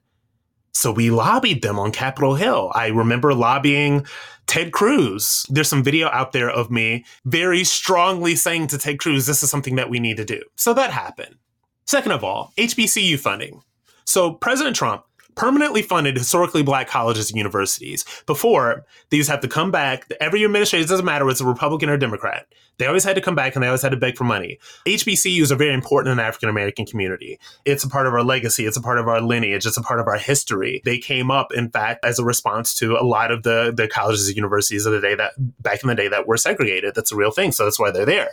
So 0.76 0.92
we 0.92 1.10
lobbied 1.10 1.62
them 1.62 1.80
on 1.80 1.92
Capitol 1.94 2.36
Hill. 2.36 2.70
I 2.76 2.88
remember 2.88 3.34
lobbying 3.34 4.06
Ted 4.46 4.74
Cruz. 4.74 5.46
There's 5.50 5.70
some 5.70 5.84
video 5.84 6.10
out 6.10 6.34
there 6.34 6.50
of 6.50 6.70
me 6.70 7.06
very 7.24 7.64
strongly 7.64 8.36
saying 8.36 8.68
to 8.68 8.78
Ted 8.78 9.00
Cruz, 9.00 9.26
this 9.26 9.42
is 9.42 9.50
something 9.50 9.78
that 9.78 9.90
we 9.90 10.00
need 10.00 10.18
to 10.18 10.26
do. 10.26 10.44
So 10.58 10.74
that 10.74 10.92
happened. 10.92 11.38
Second 11.86 12.12
of 12.12 12.26
all, 12.26 12.52
HBCU 12.58 13.18
funding. 13.18 13.62
So 14.04 14.34
President 14.34 14.76
Trump 14.76 15.06
permanently 15.36 15.82
funded 15.82 16.18
historically 16.18 16.64
black 16.64 16.88
colleges 16.88 17.30
and 17.30 17.38
universities. 17.38 18.06
Before, 18.26 18.86
these 19.10 19.28
have 19.28 19.42
to 19.42 19.48
come 19.48 19.72
back. 19.72 20.10
Every 20.20 20.44
administration, 20.44 20.88
doesn't 20.88 21.06
matter, 21.06 21.26
whether 21.26 21.34
it's 21.34 21.42
a 21.42 21.46
Republican 21.46 21.90
or 21.90 21.98
Democrat. 21.98 22.48
They 22.78 22.88
always 22.88 23.04
had 23.04 23.16
to 23.16 23.22
come 23.22 23.36
back 23.36 23.56
and 23.56 23.64
they 23.64 23.68
always 23.68 23.82
had 23.82 23.92
to 23.92 23.98
beg 23.98 24.18
for 24.18 24.26
money. 24.26 24.60
HBCUs 24.86 25.52
are 25.52 25.56
very 25.56 25.74
important 25.74 26.12
in 26.12 26.18
the 26.18 26.24
African 26.24 26.50
American 26.50 26.86
community. 26.86 27.40
It's 27.64 27.84
a 27.84 27.90
part 27.90 28.06
of 28.06 28.14
our 28.14 28.24
legacy. 28.24 28.66
It's 28.66 28.78
a 28.78 28.82
part 28.82 29.00
of 29.00 29.08
our 29.08 29.22
lineage. 29.22 29.66
It's 29.66 29.78
a 29.78 29.82
part 29.82 30.00
of 30.00 30.08
our 30.08 30.18
history. 30.18 30.82
They 30.84 30.98
came 30.98 31.32
up, 31.32 31.54
in 31.54 31.70
fact, 31.70 32.04
as 32.04 32.20
a 32.20 32.26
response 32.26 32.74
to 32.76 32.98
a 32.98 33.06
lot 33.06 33.32
of 33.32 33.44
the, 33.44 33.74
the 33.76 33.88
colleges 33.88 34.28
and 34.28 34.36
universities 34.36 34.86
of 34.86 34.94
the 34.94 35.02
day 35.02 35.16
that 35.16 35.34
back 35.62 35.84
in 35.84 35.88
the 35.88 35.96
day 35.96 36.10
that 36.10 36.28
were 36.28 36.38
segregated. 36.38 36.96
That's 36.96 37.12
a 37.12 37.16
real 37.16 37.32
thing. 37.32 37.52
So 37.52 37.64
that's 37.64 37.80
why 37.80 37.92
they're 37.92 38.06
there. 38.06 38.32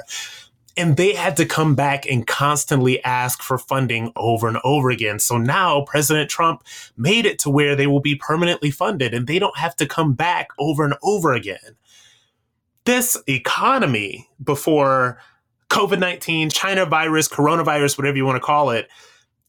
And 0.76 0.96
they 0.96 1.12
had 1.14 1.36
to 1.36 1.46
come 1.46 1.74
back 1.74 2.06
and 2.06 2.26
constantly 2.26 3.02
ask 3.04 3.42
for 3.42 3.58
funding 3.58 4.12
over 4.16 4.48
and 4.48 4.58
over 4.64 4.90
again. 4.90 5.18
So 5.18 5.36
now 5.36 5.84
President 5.86 6.30
Trump 6.30 6.64
made 6.96 7.26
it 7.26 7.38
to 7.40 7.50
where 7.50 7.76
they 7.76 7.86
will 7.86 8.00
be 8.00 8.14
permanently 8.14 8.70
funded 8.70 9.12
and 9.12 9.26
they 9.26 9.38
don't 9.38 9.58
have 9.58 9.76
to 9.76 9.86
come 9.86 10.14
back 10.14 10.48
over 10.58 10.84
and 10.84 10.94
over 11.02 11.32
again. 11.32 11.76
This 12.84 13.16
economy 13.28 14.28
before 14.42 15.18
COVID 15.68 15.98
19, 15.98 16.50
China 16.50 16.86
virus, 16.86 17.28
coronavirus, 17.28 17.98
whatever 17.98 18.16
you 18.16 18.24
want 18.24 18.36
to 18.36 18.40
call 18.40 18.70
it, 18.70 18.88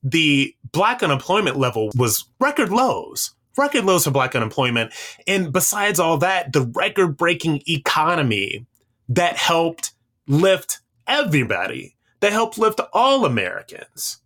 the 0.03 0.55
black 0.71 1.01
unemployment 1.01 1.57
level 1.57 1.89
was 1.95 2.25
record 2.39 2.69
lows 2.69 3.33
record 3.57 3.85
lows 3.85 4.03
for 4.03 4.11
black 4.11 4.35
unemployment. 4.35 4.91
And 5.27 5.51
besides 5.51 5.99
all 5.99 6.17
that, 6.19 6.53
the 6.53 6.61
record 6.61 7.17
breaking 7.17 7.61
economy 7.67 8.65
that 9.09 9.37
helped 9.37 9.93
lift 10.27 10.79
everybody, 11.07 11.95
that 12.19 12.31
helped 12.31 12.57
lift 12.57 12.79
all 12.93 13.25
Americans. 13.25 14.19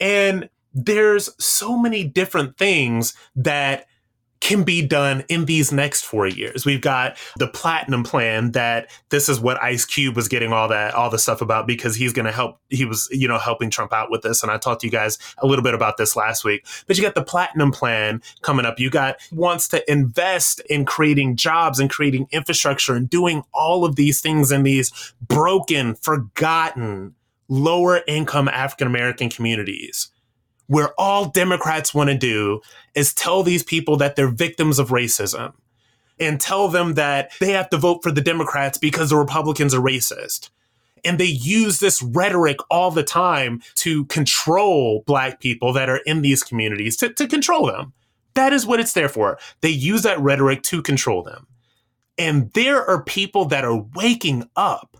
And 0.00 0.48
there's 0.72 1.30
so 1.38 1.76
many 1.76 2.04
different 2.04 2.56
things 2.56 3.14
that 3.36 3.86
can 4.40 4.62
be 4.62 4.86
done 4.86 5.24
in 5.28 5.44
these 5.46 5.72
next 5.72 6.04
four 6.04 6.26
years. 6.26 6.64
We've 6.64 6.80
got 6.80 7.16
the 7.36 7.48
platinum 7.48 8.04
plan 8.04 8.52
that 8.52 8.90
this 9.10 9.28
is 9.28 9.40
what 9.40 9.62
Ice 9.62 9.84
Cube 9.84 10.16
was 10.16 10.28
getting 10.28 10.52
all 10.52 10.68
that 10.68 10.94
all 10.94 11.10
the 11.10 11.18
stuff 11.18 11.40
about 11.40 11.66
because 11.66 11.96
he's 11.96 12.12
going 12.12 12.26
to 12.26 12.32
help. 12.32 12.58
He 12.68 12.84
was 12.84 13.08
you 13.10 13.28
know 13.28 13.38
helping 13.38 13.70
Trump 13.70 13.92
out 13.92 14.10
with 14.10 14.22
this, 14.22 14.42
and 14.42 14.52
I 14.52 14.58
talked 14.58 14.82
to 14.82 14.86
you 14.86 14.90
guys 14.90 15.18
a 15.38 15.46
little 15.46 15.62
bit 15.62 15.74
about 15.74 15.96
this 15.96 16.16
last 16.16 16.44
week. 16.44 16.66
But 16.86 16.96
you 16.96 17.02
got 17.02 17.14
the 17.14 17.24
platinum 17.24 17.72
plan 17.72 18.22
coming 18.42 18.66
up. 18.66 18.78
You 18.78 18.90
got 18.90 19.16
wants 19.32 19.68
to 19.68 19.90
invest 19.90 20.60
in 20.70 20.84
creating 20.84 21.36
jobs 21.36 21.80
and 21.80 21.90
creating 21.90 22.28
infrastructure 22.30 22.94
and 22.94 23.08
doing 23.08 23.42
all 23.52 23.84
of 23.84 23.96
these 23.96 24.20
things 24.20 24.52
in 24.52 24.62
these 24.62 25.14
broken, 25.26 25.94
forgotten, 25.94 27.14
lower 27.48 28.02
income 28.06 28.48
African 28.48 28.86
American 28.86 29.28
communities 29.28 30.10
where 30.68 30.90
all 30.98 31.30
Democrats 31.30 31.92
want 31.92 32.10
to 32.10 32.16
do 32.16 32.60
is 32.94 33.12
tell 33.12 33.42
these 33.42 33.64
people 33.64 33.96
that 33.96 34.14
they're 34.14 34.28
victims 34.28 34.78
of 34.78 34.90
racism 34.90 35.54
and 36.20 36.40
tell 36.40 36.68
them 36.68 36.94
that 36.94 37.32
they 37.40 37.52
have 37.52 37.70
to 37.70 37.76
vote 37.76 38.02
for 38.02 38.12
the 38.12 38.20
Democrats 38.20 38.78
because 38.78 39.10
the 39.10 39.16
Republicans 39.16 39.74
are 39.74 39.80
racist. 39.80 40.50
And 41.04 41.18
they 41.18 41.26
use 41.26 41.78
this 41.78 42.02
rhetoric 42.02 42.58
all 42.70 42.90
the 42.90 43.04
time 43.04 43.62
to 43.76 44.04
control 44.06 45.04
Black 45.06 45.40
people 45.40 45.72
that 45.72 45.88
are 45.88 46.00
in 46.06 46.22
these 46.22 46.42
communities, 46.42 46.96
to, 46.98 47.12
to 47.14 47.26
control 47.26 47.66
them. 47.66 47.92
That 48.34 48.52
is 48.52 48.66
what 48.66 48.80
it's 48.80 48.92
there 48.92 49.08
for. 49.08 49.38
They 49.60 49.70
use 49.70 50.02
that 50.02 50.20
rhetoric 50.20 50.62
to 50.64 50.82
control 50.82 51.22
them. 51.22 51.46
And 52.18 52.52
there 52.52 52.84
are 52.84 53.02
people 53.02 53.44
that 53.46 53.64
are 53.64 53.76
waking 53.94 54.50
up 54.56 54.96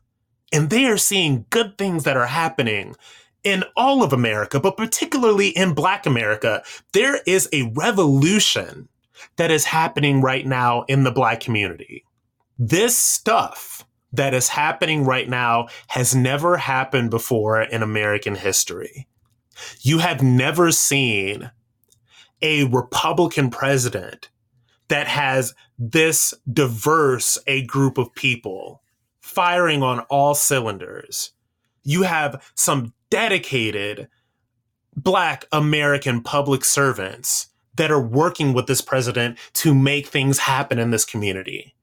and 0.53 0.71
they 0.71 0.87
are 0.87 0.97
seeing 0.97 1.47
good 1.51 1.77
things 1.77 2.05
that 2.05 2.17
are 2.17 2.27
happening 2.27 2.95
in 3.45 3.65
all 3.77 4.03
of 4.03 4.13
America, 4.13 4.61
but 4.61 4.77
particularly 4.77 5.49
in 5.49 5.75
Black 5.75 6.07
America, 6.07 6.63
there 6.93 7.21
is 7.27 7.49
a 7.53 7.71
revolution 7.75 8.89
that 9.37 9.51
is 9.51 9.65
happening 9.65 10.21
right 10.21 10.47
now 10.47 10.83
in 10.89 11.05
the 11.05 11.11
Black 11.11 11.41
community. 11.41 12.05
This 12.59 12.97
stuff 12.97 13.85
that 14.13 14.35
is 14.35 14.49
happening 14.49 15.05
right 15.05 15.29
now 15.29 15.69
has 15.89 16.15
never 16.15 16.57
happened 16.57 17.11
before 17.11 17.63
in 17.63 17.83
American 17.83 18.35
history. 18.35 19.07
You 19.81 19.99
have 19.99 20.23
never 20.23 20.71
seen 20.71 21.51
a 22.41 22.65
Republican 22.65 23.51
president 23.51 24.31
that 24.89 25.09
has 25.09 25.55
this 25.79 26.33
diverse 26.51 27.39
a 27.47 27.65
group 27.67 27.99
of 27.99 28.15
people 28.15 28.83
firing 29.21 29.83
on 29.83 30.01
all 30.09 30.35
cylinders. 30.35 31.33
You 31.89 32.03
have 32.03 32.53
some 32.55 32.93
dedicated 33.09 34.09
Black 34.95 35.47
American 35.53 36.23
public 36.23 36.63
servants 36.63 37.47
that 37.77 37.91
are 37.91 37.99
working 37.99 38.53
with 38.53 38.67
this 38.67 38.83
president 38.83 39.39
to 39.55 39.75
make 39.75 40.07
things 40.07 40.41
happen 40.41 40.79
in 40.79 40.91
this 40.91 41.07
community. 41.07 41.75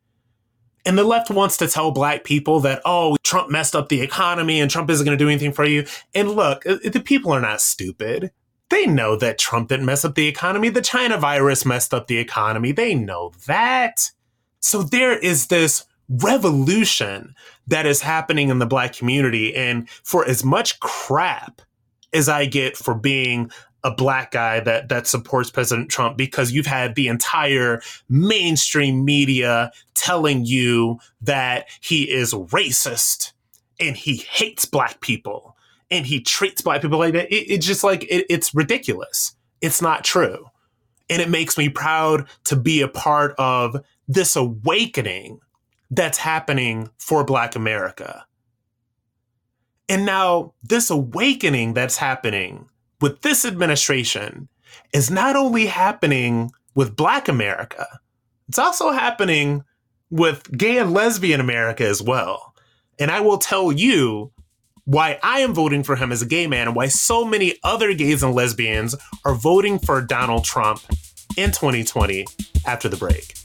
And 0.86 0.96
the 0.96 1.04
left 1.04 1.32
wants 1.32 1.58
to 1.58 1.68
tell 1.68 1.90
black 1.90 2.24
people 2.24 2.60
that, 2.60 2.84
oh, 2.86 3.18
Trump 3.24 3.50
messed 3.50 3.76
up 3.76 3.90
the 3.90 4.02
economy 4.02 4.62
and 4.62 4.70
Trump 4.70 4.92
isn't 4.92 5.04
going 5.04 5.18
to 5.18 5.24
do 5.24 5.28
anything 5.28 5.54
for 5.54 5.66
you. 5.66 5.88
And 6.14 6.30
look, 6.30 6.68
uh, 6.68 6.78
the 6.84 7.02
people 7.04 7.32
are 7.32 7.42
not 7.42 7.60
stupid. 7.60 8.30
They 8.70 8.86
know 8.86 9.16
that 9.16 9.40
Trump 9.40 9.70
didn't 9.70 9.88
mess 9.88 10.06
up 10.06 10.14
the 10.14 10.28
economy. 10.28 10.70
The 10.70 10.84
China 10.84 11.18
virus 11.18 11.66
messed 11.66 11.96
up 11.96 12.06
the 12.06 12.20
economy. 12.20 12.72
They 12.74 12.94
know 12.94 13.32
that. 13.48 14.12
So 14.60 14.84
there 14.84 15.18
is 15.18 15.48
this 15.48 15.86
revolution 16.10 17.36
that 17.68 17.86
is 17.86 18.02
happening 18.02 18.50
in 18.50 18.60
the 18.60 18.66
black 18.66 18.94
community. 18.94 19.56
And 19.56 19.90
for 19.90 20.28
as 20.28 20.44
much 20.44 20.80
crap 20.80 21.62
as 22.14 22.30
I 22.30 22.46
get 22.46 22.78
for 22.78 22.96
being 22.96 23.52
a 23.84 23.92
black 23.92 24.32
guy 24.32 24.60
that 24.62 24.90
that 24.90 25.06
supports 25.06 25.52
President 25.52 25.90
Trump 25.90 26.18
because 26.18 26.52
you've 26.52 26.66
had 26.66 26.96
the 26.96 27.08
entire 27.08 27.82
mainstream 28.10 29.06
media 29.06 29.72
telling 29.94 30.44
you 30.44 30.98
that 31.22 31.68
he 31.82 32.10
is 32.12 32.34
racist 32.34 33.34
and 33.80 33.96
he 33.96 34.18
hates 34.18 34.66
black 34.66 35.02
people 35.02 35.56
and 35.92 36.08
he 36.08 36.20
treats 36.20 36.64
black 36.64 36.82
people 36.82 36.98
like 36.98 37.14
that. 37.14 37.32
It, 37.32 37.46
it's 37.48 37.66
just 37.66 37.84
like 37.84 38.04
it, 38.06 38.26
it's 38.28 38.56
ridiculous. 38.56 39.36
It's 39.62 39.84
not 39.84 40.04
true. 40.04 40.48
And 41.08 41.22
it 41.22 41.30
makes 41.30 41.56
me 41.56 41.70
proud 41.70 42.28
to 42.46 42.56
be 42.56 42.82
a 42.82 42.88
part 42.88 43.36
of 43.38 43.78
this 44.08 44.36
awakening 44.36 45.40
that's 45.96 46.18
happening 46.18 46.90
for 46.98 47.24
Black 47.24 47.56
America. 47.56 48.26
And 49.88 50.06
now, 50.06 50.54
this 50.64 50.90
awakening 50.90 51.74
that's 51.74 51.98
happening 51.98 52.70
with 53.02 53.22
this 53.22 53.46
administration 53.46 54.50
is 54.94 55.12
not 55.12 55.36
only 55.36 55.68
happening 55.68 56.52
with 56.74 56.96
Black 56.96 57.28
America, 57.28 57.88
it's 58.48 58.60
also 58.60 58.92
happening 58.92 59.64
with 60.10 60.56
gay 60.58 60.78
and 60.78 60.94
lesbian 60.94 61.40
America 61.40 61.86
as 61.86 62.02
well. 62.02 62.56
And 63.00 63.12
I 63.12 63.20
will 63.20 63.38
tell 63.38 63.72
you 63.72 64.32
why 64.86 65.20
I 65.24 65.40
am 65.40 65.54
voting 65.54 65.84
for 65.84 65.96
him 65.96 66.12
as 66.12 66.22
a 66.22 66.28
gay 66.28 66.48
man 66.48 66.68
and 66.68 66.76
why 66.76 66.88
so 66.88 67.26
many 67.26 67.58
other 67.64 67.94
gays 67.94 68.24
and 68.24 68.34
lesbians 68.34 68.96
are 69.24 69.36
voting 69.36 69.80
for 69.80 70.02
Donald 70.02 70.46
Trump 70.46 70.82
in 71.38 71.52
2020 71.52 72.26
after 72.66 72.88
the 72.88 72.98
break. 72.98 73.45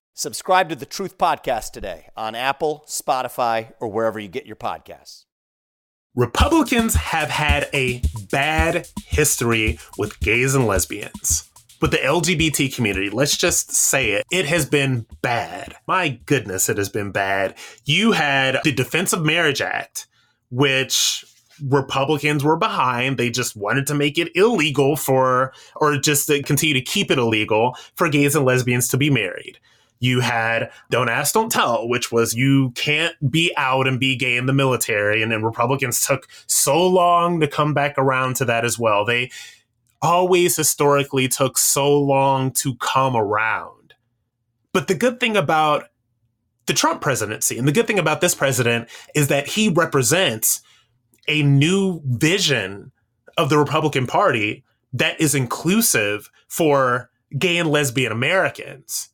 Subscribe 0.13 0.69
to 0.69 0.75
the 0.75 0.85
Truth 0.85 1.17
Podcast 1.17 1.71
today 1.71 2.07
on 2.17 2.35
Apple, 2.35 2.83
Spotify, 2.87 3.73
or 3.79 3.87
wherever 3.87 4.19
you 4.19 4.27
get 4.27 4.45
your 4.45 4.55
podcasts. 4.55 5.25
Republicans 6.15 6.95
have 6.95 7.29
had 7.29 7.69
a 7.73 8.01
bad 8.29 8.87
history 9.05 9.79
with 9.97 10.19
gays 10.19 10.53
and 10.53 10.67
lesbians 10.67 11.49
with 11.81 11.91
the 11.91 11.97
LGBT 11.97 12.73
community, 12.73 13.09
let's 13.09 13.35
just 13.35 13.71
say 13.71 14.11
it, 14.11 14.25
it 14.31 14.45
has 14.45 14.65
been 14.65 15.07
bad. 15.21 15.75
My 15.87 16.09
goodness, 16.09 16.69
it 16.69 16.77
has 16.77 16.89
been 16.89 17.11
bad. 17.11 17.55
You 17.85 18.11
had 18.11 18.59
the 18.63 18.71
Defense 18.71 19.13
of 19.13 19.25
Marriage 19.25 19.61
Act, 19.61 20.07
which 20.51 21.25
Republicans 21.67 22.43
were 22.43 22.55
behind. 22.55 23.17
They 23.17 23.31
just 23.31 23.55
wanted 23.55 23.87
to 23.87 23.95
make 23.95 24.19
it 24.19 24.35
illegal 24.35 24.95
for, 24.95 25.53
or 25.75 25.97
just 25.97 26.27
to 26.27 26.43
continue 26.43 26.75
to 26.75 26.81
keep 26.81 27.09
it 27.09 27.17
illegal 27.17 27.75
for 27.95 28.09
gays 28.09 28.35
and 28.35 28.45
lesbians 28.45 28.87
to 28.89 28.97
be 28.97 29.09
married. 29.09 29.59
You 30.01 30.19
had 30.19 30.71
Don't 30.89 31.09
Ask, 31.09 31.35
Don't 31.35 31.51
Tell, 31.51 31.87
which 31.87 32.11
was 32.11 32.33
you 32.33 32.71
can't 32.71 33.15
be 33.31 33.53
out 33.55 33.87
and 33.87 33.99
be 33.99 34.15
gay 34.15 34.35
in 34.35 34.47
the 34.47 34.53
military. 34.53 35.21
And 35.21 35.31
then 35.31 35.43
Republicans 35.43 36.05
took 36.05 36.27
so 36.47 36.85
long 36.85 37.39
to 37.39 37.47
come 37.47 37.73
back 37.73 37.93
around 37.97 38.35
to 38.37 38.45
that 38.45 38.65
as 38.65 38.79
well. 38.79 39.05
They 39.05 39.31
always 40.01 40.57
historically 40.57 41.27
took 41.27 41.57
so 41.57 41.97
long 41.97 42.51
to 42.51 42.75
come 42.77 43.15
around. 43.15 43.93
But 44.73 44.87
the 44.87 44.95
good 44.95 45.19
thing 45.19 45.37
about 45.37 45.85
the 46.65 46.73
Trump 46.73 47.01
presidency 47.01 47.59
and 47.59 47.67
the 47.67 47.71
good 47.71 47.85
thing 47.85 47.99
about 47.99 48.21
this 48.21 48.33
president 48.33 48.89
is 49.13 49.27
that 49.27 49.47
he 49.47 49.69
represents 49.69 50.61
a 51.27 51.43
new 51.43 52.01
vision 52.05 52.91
of 53.37 53.49
the 53.49 53.57
Republican 53.57 54.07
Party 54.07 54.63
that 54.93 55.21
is 55.21 55.35
inclusive 55.35 56.29
for 56.47 57.11
gay 57.37 57.57
and 57.57 57.69
lesbian 57.69 58.11
Americans. 58.11 59.09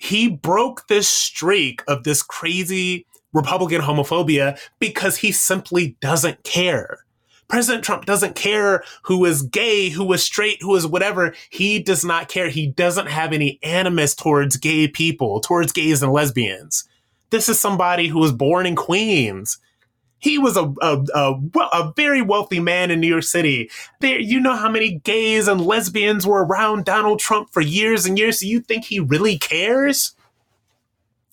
He 0.00 0.28
broke 0.28 0.88
this 0.88 1.08
streak 1.08 1.82
of 1.86 2.04
this 2.04 2.22
crazy 2.22 3.06
Republican 3.34 3.82
homophobia 3.82 4.58
because 4.78 5.18
he 5.18 5.30
simply 5.30 5.94
doesn't 6.00 6.42
care. 6.42 7.04
President 7.48 7.84
Trump 7.84 8.06
doesn't 8.06 8.34
care 8.34 8.82
who 9.02 9.24
is 9.26 9.42
gay, 9.42 9.90
who 9.90 10.10
is 10.14 10.24
straight, 10.24 10.62
who 10.62 10.74
is 10.74 10.86
whatever. 10.86 11.34
He 11.50 11.80
does 11.80 12.02
not 12.02 12.28
care. 12.28 12.48
He 12.48 12.66
doesn't 12.66 13.08
have 13.08 13.34
any 13.34 13.58
animus 13.62 14.14
towards 14.14 14.56
gay 14.56 14.88
people, 14.88 15.38
towards 15.40 15.70
gays 15.70 16.02
and 16.02 16.12
lesbians. 16.12 16.88
This 17.28 17.50
is 17.50 17.60
somebody 17.60 18.08
who 18.08 18.20
was 18.20 18.32
born 18.32 18.64
in 18.64 18.76
Queens. 18.76 19.58
He 20.20 20.38
was 20.38 20.56
a, 20.56 20.72
a, 20.80 21.04
a, 21.14 21.34
a 21.72 21.92
very 21.96 22.22
wealthy 22.22 22.60
man 22.60 22.90
in 22.90 23.00
New 23.00 23.08
York 23.08 23.24
City. 23.24 23.70
There, 24.00 24.20
you 24.20 24.38
know 24.38 24.54
how 24.54 24.70
many 24.70 24.98
gays 24.98 25.48
and 25.48 25.60
lesbians 25.60 26.26
were 26.26 26.44
around 26.44 26.84
Donald 26.84 27.18
Trump 27.18 27.50
for 27.50 27.60
years 27.60 28.06
and 28.06 28.18
years. 28.18 28.38
Do 28.38 28.46
you 28.46 28.60
think 28.60 28.84
he 28.84 29.00
really 29.00 29.38
cares? 29.38 30.14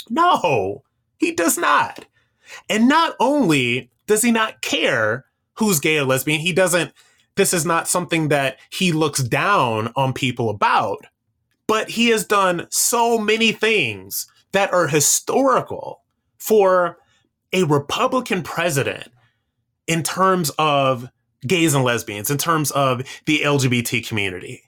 No, 0.10 0.84
he 1.18 1.34
does 1.34 1.58
not. 1.58 2.06
And 2.70 2.88
not 2.88 3.16
only 3.20 3.92
does 4.08 4.22
he 4.22 4.32
not 4.32 4.62
care, 4.62 5.26
who's 5.58 5.80
gay 5.80 5.98
or 5.98 6.06
lesbian. 6.06 6.40
He 6.40 6.54
doesn't, 6.54 6.94
this 7.36 7.54
is 7.54 7.66
not 7.66 7.88
something 7.88 8.30
that 8.30 8.58
he 8.70 8.92
looks 8.92 9.22
down 9.24 9.92
on 9.96 10.14
people 10.14 10.50
about. 10.50 11.06
But 11.68 11.90
he 11.90 12.10
has 12.10 12.26
done 12.26 12.68
so 12.70 13.18
many 13.18 13.52
things 13.52 14.28
that 14.54 14.72
are 14.72 14.88
historical 14.88 16.02
for 16.38 16.98
a 17.54 17.64
Republican 17.64 18.44
president 18.44 19.10
in 19.88 20.04
terms 20.04 20.50
of 20.58 21.10
gays 21.46 21.74
and 21.74 21.84
lesbians, 21.84 22.30
in 22.30 22.38
terms 22.38 22.72
of 22.72 23.04
the 23.26 23.40
LGBT 23.40 24.08
community. 24.08 24.64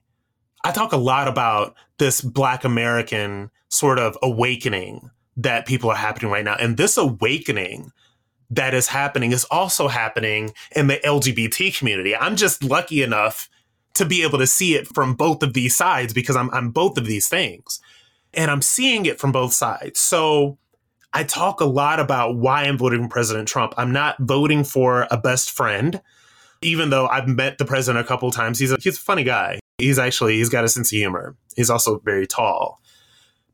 I 0.64 0.72
talk 0.72 0.92
a 0.92 0.98
lot 0.98 1.28
about 1.28 1.76
this 1.98 2.22
Black 2.22 2.64
American 2.64 3.52
sort 3.70 4.00
of 4.00 4.18
awakening 4.22 5.10
that 5.38 5.66
people 5.66 5.90
are 5.90 5.96
happening 5.96 6.32
right 6.32 6.44
now. 6.44 6.56
And 6.56 6.78
this 6.78 6.98
awakening 6.98 7.92
that 8.50 8.74
is 8.74 8.88
happening 8.88 9.32
is 9.32 9.46
also 9.46 9.88
happening 9.88 10.54
in 10.76 10.88
the 10.88 11.00
LGBT 11.06 11.78
community. 11.78 12.16
I'm 12.16 12.36
just 12.36 12.64
lucky 12.64 13.04
enough 13.04 13.50
to 13.94 14.06
be 14.06 14.24
able 14.24 14.40
to 14.40 14.48
see 14.48 14.76
it 14.76 14.88
from 14.88 15.14
both 15.14 15.44
of 15.44 15.54
these 15.54 15.76
sides 15.76 16.14
because 16.14 16.36
I'm, 16.36 16.50
I'm 16.52 16.72
both 16.72 16.98
of 16.98 17.06
these 17.06 17.28
things. 17.28 17.80
And 18.34 18.52
I'm 18.52 18.62
seeing 18.62 19.06
it 19.06 19.20
from 19.20 19.32
both 19.32 19.54
sides. 19.54 20.00
So 20.00 20.58
I 21.14 21.24
talk 21.24 21.60
a 21.60 21.66
lot 21.66 22.00
about 22.00 22.38
why 22.38 22.64
I'm 22.64 22.78
voting 22.78 23.04
for 23.04 23.10
President 23.10 23.48
Trump. 23.48 23.74
I'm 23.78 23.92
not 23.92 24.18
voting 24.20 24.64
for 24.64 25.08
a 25.10 25.18
best 25.18 25.52
friend, 25.52 26.02
even 26.62 26.90
though 26.92 27.08
I've 27.08 27.28
met 27.28 27.58
the 27.58 27.66
president 27.66 28.06
a 28.06 28.08
couple 28.08 28.30
times. 28.32 28.60
He's 28.60 28.72
a, 28.72 28.78
he's 28.80 28.98
a 28.98 29.02
funny 29.02 29.24
guy. 29.24 29.60
He's 29.80 29.98
actually, 29.98 30.38
he's 30.38 30.50
got 30.50 30.66
a 30.66 30.70
sense 30.70 30.92
of 30.92 30.98
humor. 30.98 31.36
He's 31.56 31.70
also 31.70 32.00
very 32.00 32.28
tall. 32.28 32.82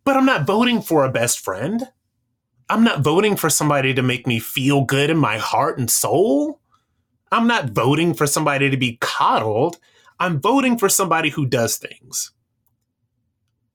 But 0.03 0.17
I'm 0.17 0.25
not 0.25 0.45
voting 0.45 0.81
for 0.81 1.05
a 1.05 1.11
best 1.11 1.39
friend. 1.39 1.87
I'm 2.69 2.83
not 2.83 3.01
voting 3.01 3.35
for 3.35 3.49
somebody 3.49 3.93
to 3.93 4.01
make 4.01 4.27
me 4.27 4.39
feel 4.39 4.83
good 4.83 5.09
in 5.09 5.17
my 5.17 5.37
heart 5.37 5.77
and 5.77 5.89
soul. 5.89 6.59
I'm 7.31 7.47
not 7.47 7.69
voting 7.71 8.13
for 8.13 8.27
somebody 8.27 8.69
to 8.69 8.77
be 8.77 8.97
coddled. 9.01 9.77
I'm 10.19 10.41
voting 10.41 10.77
for 10.77 10.89
somebody 10.89 11.29
who 11.29 11.45
does 11.45 11.77
things. 11.77 12.31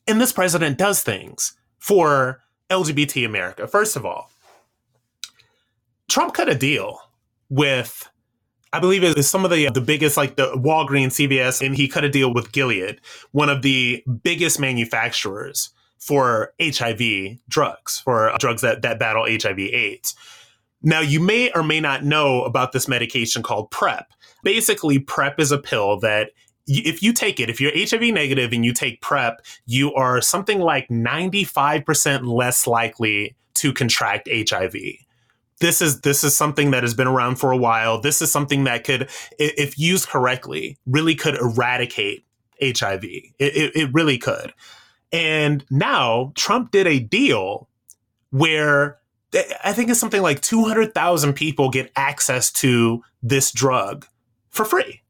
And 0.06 0.20
this 0.20 0.32
president 0.32 0.76
does 0.76 1.02
things 1.02 1.54
for 1.78 2.42
LGBT 2.70 3.26
America. 3.26 3.66
First 3.66 3.96
of 3.96 4.06
all, 4.06 4.30
Trump 6.08 6.34
cut 6.34 6.48
a 6.48 6.54
deal 6.54 7.00
with, 7.48 8.08
I 8.72 8.80
believe 8.80 9.02
was 9.02 9.28
some 9.28 9.44
of 9.44 9.50
the 9.50 9.70
the 9.70 9.80
biggest, 9.80 10.16
like 10.16 10.36
the 10.36 10.52
Walgreens, 10.52 11.12
CVS, 11.12 11.64
and 11.64 11.76
he 11.76 11.88
cut 11.88 12.04
a 12.04 12.08
deal 12.08 12.32
with 12.32 12.52
Gilead, 12.52 13.00
one 13.32 13.48
of 13.48 13.62
the 13.62 14.02
biggest 14.22 14.58
manufacturers 14.58 15.70
for 15.98 16.54
HIV 16.60 17.38
drugs, 17.48 18.00
for 18.00 18.32
drugs 18.38 18.62
that, 18.62 18.82
that 18.82 18.98
battle 18.98 19.26
HIV 19.26 19.58
AIDS. 19.58 20.14
Now, 20.82 21.00
you 21.00 21.20
may 21.20 21.52
or 21.52 21.62
may 21.62 21.80
not 21.80 22.04
know 22.04 22.42
about 22.44 22.72
this 22.72 22.88
medication 22.88 23.42
called 23.42 23.70
PrEP. 23.70 24.10
Basically, 24.42 24.98
PrEP 24.98 25.38
is 25.38 25.52
a 25.52 25.58
pill 25.58 25.98
that 26.00 26.30
if 26.66 27.02
you 27.02 27.12
take 27.12 27.40
it, 27.40 27.50
if 27.50 27.60
you're 27.60 27.72
HIV 27.74 28.14
negative 28.14 28.52
and 28.52 28.64
you 28.64 28.72
take 28.72 29.00
PrEP, 29.00 29.40
you 29.66 29.92
are 29.94 30.20
something 30.20 30.60
like 30.60 30.88
95% 30.88 32.26
less 32.26 32.66
likely 32.66 33.36
to 33.54 33.72
contract 33.72 34.28
HIV. 34.30 34.74
This 35.60 35.82
is 35.82 36.00
this 36.00 36.24
is 36.24 36.34
something 36.34 36.70
that 36.70 36.82
has 36.82 36.94
been 36.94 37.06
around 37.06 37.36
for 37.36 37.52
a 37.52 37.56
while. 37.56 38.00
This 38.00 38.22
is 38.22 38.32
something 38.32 38.64
that 38.64 38.84
could, 38.84 39.10
if 39.38 39.78
used 39.78 40.08
correctly, 40.08 40.78
really 40.86 41.14
could 41.14 41.34
eradicate 41.34 42.24
HIV. 42.62 43.04
It, 43.04 43.34
it, 43.38 43.76
it 43.76 43.90
really 43.92 44.16
could. 44.16 44.54
And 45.12 45.64
now 45.70 46.32
Trump 46.34 46.70
did 46.70 46.86
a 46.86 46.98
deal 46.98 47.68
where 48.30 48.98
eh, 49.34 49.42
I 49.64 49.72
think 49.72 49.90
it's 49.90 50.00
something 50.00 50.22
like 50.22 50.40
200,000 50.40 51.34
people 51.34 51.68
get 51.68 51.90
access 51.96 52.50
to 52.52 53.02
this 53.22 53.52
drug 53.52 54.06
for 54.50 54.64
free. 54.64 55.02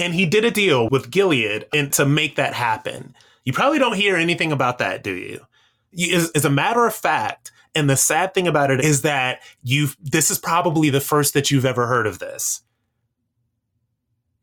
And 0.00 0.14
he 0.14 0.24
did 0.24 0.46
a 0.46 0.50
deal 0.50 0.88
with 0.88 1.10
Gilead 1.10 1.66
and 1.74 1.92
to 1.92 2.06
make 2.06 2.36
that 2.36 2.54
happen. 2.54 3.14
You 3.44 3.52
probably 3.52 3.78
don't 3.78 3.96
hear 3.96 4.16
anything 4.16 4.50
about 4.50 4.78
that, 4.78 5.04
do 5.04 5.12
you? 5.14 5.46
As, 6.14 6.30
as 6.30 6.46
a 6.46 6.50
matter 6.50 6.86
of 6.86 6.94
fact, 6.94 7.52
and 7.74 7.88
the 7.88 7.98
sad 7.98 8.32
thing 8.32 8.48
about 8.48 8.70
it 8.70 8.80
is 8.80 9.02
that 9.02 9.42
you 9.62 9.88
this 10.00 10.30
is 10.30 10.38
probably 10.38 10.88
the 10.88 11.02
first 11.02 11.34
that 11.34 11.50
you've 11.50 11.66
ever 11.66 11.86
heard 11.86 12.06
of 12.06 12.18
this. 12.18 12.62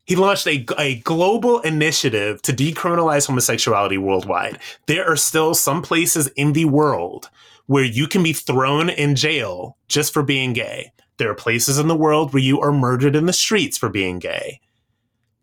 He 0.04 0.14
launched 0.14 0.46
a, 0.46 0.64
a 0.78 1.00
global 1.00 1.60
initiative 1.60 2.40
to 2.42 2.52
decriminalize 2.52 3.26
homosexuality 3.26 3.98
worldwide. 3.98 4.58
There 4.86 5.04
are 5.04 5.16
still 5.16 5.54
some 5.54 5.82
places 5.82 6.28
in 6.28 6.52
the 6.52 6.66
world 6.66 7.30
where 7.66 7.84
you 7.84 8.06
can 8.06 8.22
be 8.22 8.32
thrown 8.32 8.90
in 8.90 9.16
jail 9.16 9.76
just 9.88 10.14
for 10.14 10.22
being 10.22 10.52
gay. 10.52 10.92
There 11.18 11.30
are 11.30 11.34
places 11.34 11.78
in 11.78 11.88
the 11.88 11.96
world 11.96 12.32
where 12.32 12.42
you 12.42 12.60
are 12.60 12.72
murdered 12.72 13.16
in 13.16 13.26
the 13.26 13.32
streets 13.32 13.76
for 13.76 13.88
being 13.88 14.20
gay. 14.20 14.60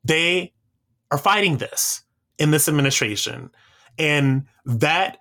They 0.06 0.54
are 1.12 1.18
fighting 1.18 1.58
this 1.58 2.04
in 2.38 2.52
this 2.52 2.68
administration. 2.68 3.52
And 3.98 4.46
that 4.66 5.18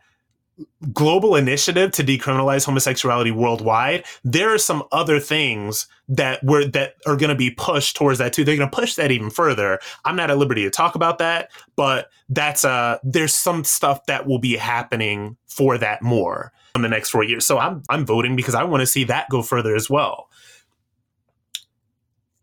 global 0.93 1.35
initiative 1.35 1.91
to 1.93 2.05
decriminalize 2.05 2.65
homosexuality 2.65 3.31
worldwide, 3.31 4.05
there 4.23 4.53
are 4.53 4.59
some 4.59 4.85
other 4.93 5.19
things 5.19 5.87
that 6.09 6.43
were 6.45 6.65
that 6.67 6.95
are 7.07 7.17
going 7.17 7.31
to 7.31 7.35
be 7.35 7.51
pushed 7.51 7.97
towards 7.97 8.19
that 8.19 8.33
too. 8.33 8.45
They're 8.45 8.57
going 8.57 8.71
to 8.71 8.77
push 8.77 8.95
that 8.95 9.11
even 9.11 9.31
further. 9.31 9.81
I'm 10.05 10.17
not 10.17 10.31
at 10.31 10.39
liberty 10.39 10.63
to 10.63 10.71
talk 10.71 10.95
about 10.95 11.19
that, 11.19 11.51
but 11.77 12.09
that's 12.29 12.65
uh 12.65 12.99
there's 13.03 13.35
some 13.35 13.65
stuff 13.65 14.07
that 14.07 14.27
will 14.27 14.39
be 14.39 14.57
happening 14.57 15.37
for 15.47 15.79
that 15.79 16.03
more 16.03 16.53
in 16.75 16.83
the 16.83 16.89
next 16.89 17.11
4 17.11 17.25
years. 17.25 17.45
So 17.45 17.59
I'm 17.59 17.83
I'm 17.89 18.07
voting 18.07 18.37
because 18.37 18.55
I 18.55 18.65
want 18.65 18.81
to 18.81 18.87
see 18.87 19.05
that 19.05 19.29
go 19.31 19.43
further 19.43 19.75
as 19.75 19.91
well. 19.91 20.29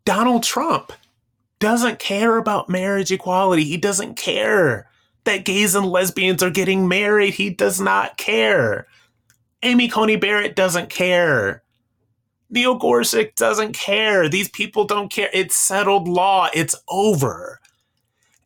Donald 0.04 0.42
Trump 0.42 0.92
doesn't 1.62 2.00
care 2.00 2.38
about 2.38 2.68
marriage 2.68 3.12
equality. 3.12 3.62
He 3.62 3.76
doesn't 3.76 4.16
care 4.16 4.88
that 5.22 5.44
gays 5.44 5.76
and 5.76 5.86
lesbians 5.86 6.42
are 6.42 6.50
getting 6.50 6.88
married. 6.88 7.34
He 7.34 7.50
does 7.50 7.80
not 7.80 8.16
care. 8.16 8.88
Amy 9.62 9.86
Coney 9.86 10.16
Barrett 10.16 10.56
doesn't 10.56 10.90
care. 10.90 11.62
Neil 12.50 12.74
Gorsuch 12.74 13.36
doesn't 13.36 13.74
care. 13.74 14.28
These 14.28 14.48
people 14.48 14.84
don't 14.84 15.08
care. 15.08 15.30
It's 15.32 15.54
settled 15.54 16.08
law. 16.08 16.48
It's 16.52 16.74
over. 16.88 17.60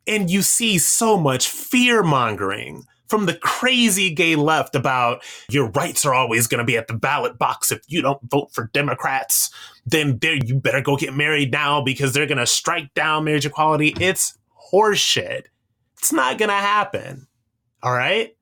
And 0.07 0.31
you 0.31 0.43
see 0.43 0.77
so 0.77 1.17
much 1.17 1.49
fear 1.49 2.03
mongering 2.03 2.85
from 3.09 3.27
the 3.27 3.35
crazy 3.35 4.11
gay 4.11 4.37
left 4.37 4.75
about 4.75 5.23
your 5.49 5.71
rights 5.71 6.05
are 6.05 6.15
always 6.15 6.47
going 6.47 6.59
to 6.59 6.65
be 6.65 6.77
at 6.77 6.89
the 6.89 6.95
ballot 6.95 7.39
box. 7.39 7.71
If 7.71 7.81
you 7.87 8.03
don't 8.03 8.21
vote 8.31 8.53
for 8.53 8.71
Democrats, 8.73 9.51
then 9.85 10.19
you 10.23 10.61
better 10.61 10.81
go 10.81 10.97
get 10.97 11.15
married 11.15 11.53
now 11.53 11.81
because 11.81 12.13
they're 12.13 12.27
going 12.27 12.39
to 12.39 12.47
strike 12.47 12.93
down 12.95 13.25
marriage 13.25 13.47
equality. 13.47 13.95
It's 14.01 14.37
horseshit. 14.73 15.45
It's 15.99 16.13
not 16.13 16.39
going 16.39 16.49
to 16.49 16.55
happen. 16.55 17.27
All 17.83 17.93
right. 17.93 18.37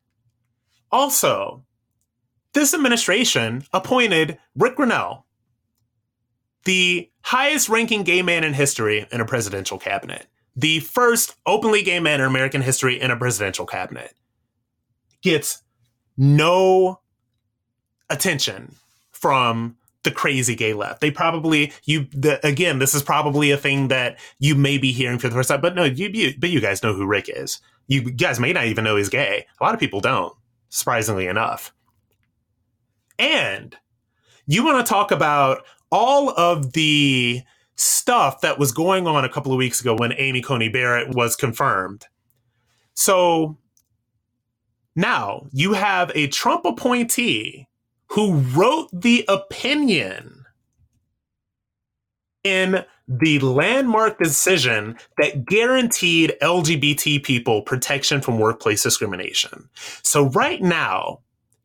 Also, 0.90 1.64
this 2.52 2.72
administration 2.72 3.64
appointed 3.72 4.38
Rick 4.54 4.76
Grenell, 4.76 5.24
the 6.64 7.10
highest 7.22 7.68
ranking 7.68 8.04
gay 8.04 8.22
man 8.22 8.44
in 8.44 8.54
history 8.54 9.06
in 9.10 9.20
a 9.20 9.26
presidential 9.26 9.78
cabinet, 9.78 10.26
the 10.56 10.80
first 10.80 11.34
openly 11.46 11.82
gay 11.82 12.00
man 12.00 12.20
in 12.20 12.26
American 12.26 12.62
history 12.62 13.00
in 13.00 13.10
a 13.10 13.16
presidential 13.16 13.66
cabinet, 13.66 14.14
gets 15.24 15.62
no 16.16 17.00
attention 18.10 18.76
from 19.10 19.76
the 20.04 20.10
crazy 20.10 20.54
gay 20.54 20.74
left. 20.74 21.00
They 21.00 21.10
probably 21.10 21.72
you 21.84 22.06
the, 22.12 22.46
again. 22.46 22.78
This 22.78 22.94
is 22.94 23.02
probably 23.02 23.50
a 23.50 23.56
thing 23.56 23.88
that 23.88 24.20
you 24.38 24.54
may 24.54 24.78
be 24.78 24.92
hearing 24.92 25.18
for 25.18 25.28
the 25.28 25.34
first 25.34 25.48
time, 25.48 25.62
but 25.62 25.74
no, 25.74 25.84
you, 25.84 26.08
you 26.12 26.34
but 26.38 26.50
you 26.50 26.60
guys 26.60 26.82
know 26.82 26.92
who 26.92 27.06
Rick 27.06 27.28
is. 27.28 27.60
You 27.88 28.12
guys 28.12 28.38
may 28.38 28.52
not 28.52 28.66
even 28.66 28.84
know 28.84 28.96
he's 28.96 29.08
gay. 29.08 29.46
A 29.60 29.64
lot 29.64 29.74
of 29.74 29.80
people 29.80 30.00
don't, 30.00 30.34
surprisingly 30.68 31.26
enough. 31.26 31.74
And 33.18 33.76
you 34.46 34.64
want 34.64 34.84
to 34.84 34.88
talk 34.88 35.10
about 35.10 35.64
all 35.90 36.30
of 36.38 36.72
the 36.74 37.42
stuff 37.76 38.40
that 38.42 38.58
was 38.58 38.72
going 38.72 39.06
on 39.06 39.24
a 39.24 39.28
couple 39.28 39.52
of 39.52 39.58
weeks 39.58 39.80
ago 39.80 39.96
when 39.96 40.12
Amy 40.12 40.42
Coney 40.42 40.68
Barrett 40.68 41.14
was 41.14 41.34
confirmed. 41.34 42.06
So 42.94 43.58
now 44.96 45.46
you 45.52 45.72
have 45.72 46.10
a 46.14 46.28
Trump 46.28 46.64
appointee 46.64 47.66
who 48.08 48.34
wrote 48.34 48.88
the 48.92 49.24
opinion 49.28 50.44
in 52.44 52.84
the 53.08 53.38
landmark 53.40 54.18
decision 54.18 54.96
that 55.18 55.44
guaranteed 55.44 56.34
LGBT 56.40 57.22
people 57.22 57.62
protection 57.62 58.20
from 58.20 58.38
workplace 58.38 58.82
discrimination. 58.82 59.68
So, 60.02 60.26
right 60.30 60.62
now, 60.62 61.20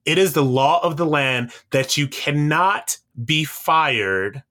it 0.06 0.18
is 0.18 0.34
the 0.34 0.44
law 0.44 0.82
of 0.84 0.98
the 0.98 1.06
land 1.06 1.52
that 1.72 1.98
you 1.98 2.08
cannot 2.08 2.98
be 3.24 3.44
fired 3.44 4.44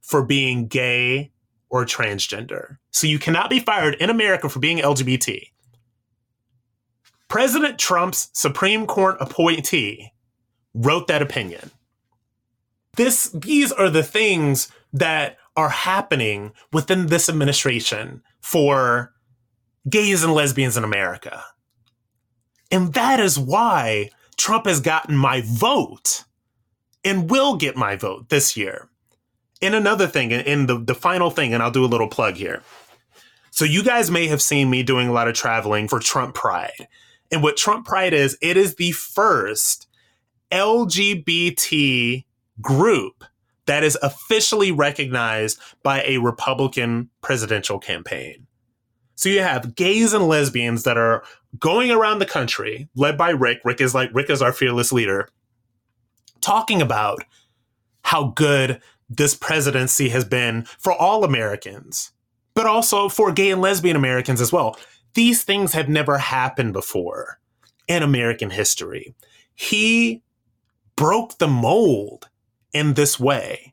for 0.00 0.24
being 0.24 0.66
gay 0.66 1.30
or 1.70 1.84
transgender. 1.84 2.78
So, 2.90 3.06
you 3.06 3.18
cannot 3.18 3.48
be 3.48 3.60
fired 3.60 3.94
in 3.96 4.10
America 4.10 4.48
for 4.48 4.58
being 4.58 4.78
LGBT. 4.78 5.50
President 7.28 7.78
Trump's 7.78 8.30
Supreme 8.32 8.86
Court 8.86 9.16
appointee 9.20 10.12
wrote 10.74 11.06
that 11.08 11.22
opinion. 11.22 11.70
This, 12.96 13.30
these 13.30 13.70
are 13.70 13.90
the 13.90 14.02
things 14.02 14.72
that 14.92 15.36
are 15.56 15.68
happening 15.68 16.52
within 16.72 17.06
this 17.06 17.28
administration 17.28 18.22
for 18.40 19.12
gays 19.88 20.24
and 20.24 20.32
lesbians 20.32 20.76
in 20.76 20.84
America. 20.84 21.44
And 22.70 22.92
that 22.94 23.20
is 23.20 23.38
why 23.38 24.10
Trump 24.36 24.66
has 24.66 24.80
gotten 24.80 25.16
my 25.16 25.42
vote 25.44 26.24
and 27.04 27.30
will 27.30 27.56
get 27.56 27.76
my 27.76 27.96
vote 27.96 28.28
this 28.28 28.56
year. 28.56 28.88
And 29.60 29.74
another 29.74 30.06
thing, 30.06 30.30
in 30.30 30.66
the, 30.66 30.78
the 30.78 30.94
final 30.94 31.30
thing, 31.30 31.52
and 31.52 31.62
I'll 31.62 31.70
do 31.70 31.84
a 31.84 31.86
little 31.86 32.08
plug 32.08 32.34
here. 32.34 32.62
So, 33.50 33.64
you 33.64 33.82
guys 33.82 34.10
may 34.10 34.28
have 34.28 34.40
seen 34.40 34.70
me 34.70 34.84
doing 34.84 35.08
a 35.08 35.12
lot 35.12 35.26
of 35.26 35.34
traveling 35.34 35.88
for 35.88 35.98
Trump 35.98 36.34
Pride. 36.34 36.86
And 37.30 37.42
what 37.42 37.56
Trump 37.56 37.86
Pride 37.86 38.14
is, 38.14 38.38
it 38.40 38.56
is 38.56 38.76
the 38.76 38.92
first 38.92 39.86
LGBT 40.50 42.24
group 42.60 43.24
that 43.66 43.84
is 43.84 43.98
officially 44.02 44.72
recognized 44.72 45.58
by 45.82 46.02
a 46.02 46.18
Republican 46.18 47.10
presidential 47.20 47.78
campaign. 47.78 48.46
So 49.14 49.28
you 49.28 49.42
have 49.42 49.74
gays 49.74 50.14
and 50.14 50.26
lesbians 50.26 50.84
that 50.84 50.96
are 50.96 51.22
going 51.58 51.90
around 51.90 52.18
the 52.18 52.26
country, 52.26 52.88
led 52.94 53.18
by 53.18 53.30
Rick. 53.30 53.60
Rick 53.64 53.80
is 53.80 53.94
like 53.94 54.10
Rick 54.14 54.30
is 54.30 54.40
our 54.40 54.52
fearless 54.52 54.92
leader, 54.92 55.28
talking 56.40 56.80
about 56.80 57.24
how 58.02 58.28
good 58.28 58.80
this 59.10 59.34
presidency 59.34 60.08
has 60.10 60.24
been 60.24 60.62
for 60.78 60.92
all 60.92 61.24
Americans, 61.24 62.12
but 62.54 62.66
also 62.66 63.08
for 63.08 63.32
gay 63.32 63.50
and 63.50 63.60
lesbian 63.60 63.96
Americans 63.96 64.40
as 64.40 64.52
well. 64.52 64.78
These 65.14 65.42
things 65.44 65.72
have 65.72 65.88
never 65.88 66.18
happened 66.18 66.72
before 66.72 67.40
in 67.86 68.02
American 68.02 68.50
history. 68.50 69.14
He 69.54 70.22
broke 70.96 71.38
the 71.38 71.48
mold 71.48 72.28
in 72.72 72.94
this 72.94 73.18
way. 73.18 73.72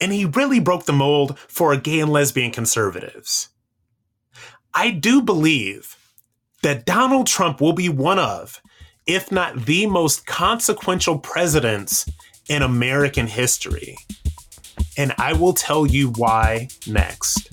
And 0.00 0.12
he 0.12 0.24
really 0.26 0.60
broke 0.60 0.84
the 0.84 0.92
mold 0.92 1.38
for 1.38 1.74
gay 1.76 2.00
and 2.00 2.12
lesbian 2.12 2.50
conservatives. 2.50 3.48
I 4.74 4.90
do 4.90 5.22
believe 5.22 5.96
that 6.62 6.84
Donald 6.84 7.26
Trump 7.26 7.60
will 7.60 7.72
be 7.72 7.88
one 7.88 8.18
of, 8.18 8.60
if 9.06 9.32
not 9.32 9.64
the 9.64 9.86
most 9.86 10.26
consequential 10.26 11.18
presidents 11.18 12.04
in 12.48 12.62
American 12.62 13.26
history. 13.26 13.96
And 14.98 15.14
I 15.18 15.32
will 15.32 15.54
tell 15.54 15.86
you 15.86 16.10
why 16.16 16.68
next. 16.86 17.48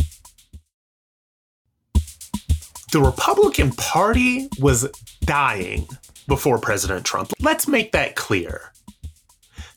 The 2.93 3.01
Republican 3.01 3.71
Party 3.71 4.47
was 4.59 4.87
dying 5.21 5.87
before 6.27 6.59
President 6.59 7.03
Trump. 7.03 7.33
Let's 7.39 7.67
make 7.67 7.91
that 7.93 8.15
clear. 8.15 8.71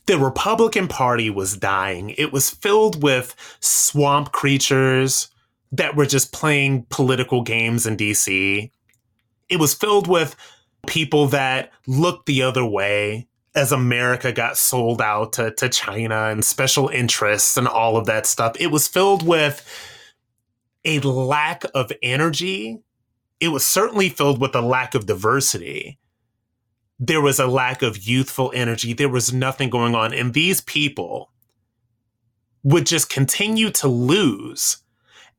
The 0.05 0.19
Republican 0.19 0.87
Party 0.87 1.31
was 1.31 1.57
dying. 1.57 2.11
It 2.11 2.31
was 2.31 2.51
filled 2.51 3.03
with 3.03 3.35
swamp 3.61 4.33
creatures 4.33 5.31
that 5.73 5.97
were 5.97 6.05
just 6.05 6.31
playing 6.31 6.85
political 6.91 7.41
games 7.41 7.87
in 7.87 7.97
DC. 7.97 8.71
It 9.49 9.57
was 9.57 9.73
filled 9.73 10.09
with 10.09 10.37
people 10.87 11.27
that 11.29 11.73
looked 11.87 12.27
the 12.27 12.43
other 12.43 12.67
way 12.67 13.29
as 13.55 13.73
America 13.73 14.31
got 14.31 14.59
sold 14.59 15.01
out 15.01 15.33
to, 15.33 15.53
to 15.53 15.71
China 15.71 16.27
and 16.27 16.45
special 16.45 16.91
interests 16.91 17.57
and 17.57 17.67
all 17.67 17.97
of 17.97 18.05
that 18.05 18.27
stuff. 18.27 18.57
It 18.61 18.67
was 18.67 18.87
filled 18.87 19.27
with 19.27 19.67
a 20.85 21.01
lack 21.01 21.65
of 21.75 21.91
energy. 22.03 22.83
It 23.41 23.49
was 23.49 23.67
certainly 23.67 24.09
filled 24.09 24.41
with 24.41 24.55
a 24.55 24.61
lack 24.61 24.95
of 24.95 25.07
diversity 25.07 25.99
there 26.99 27.21
was 27.21 27.39
a 27.39 27.47
lack 27.47 27.83
of 27.83 28.07
youthful 28.07 28.51
energy. 28.55 28.93
There 28.93 29.09
was 29.09 29.33
nothing 29.33 29.71
going 29.71 29.95
on. 29.95 30.15
And 30.15 30.33
these 30.33 30.61
people 30.61 31.31
would 32.63 32.87
just 32.87 33.11
continue 33.11 33.71
to 33.71 33.89
lose. 33.89 34.79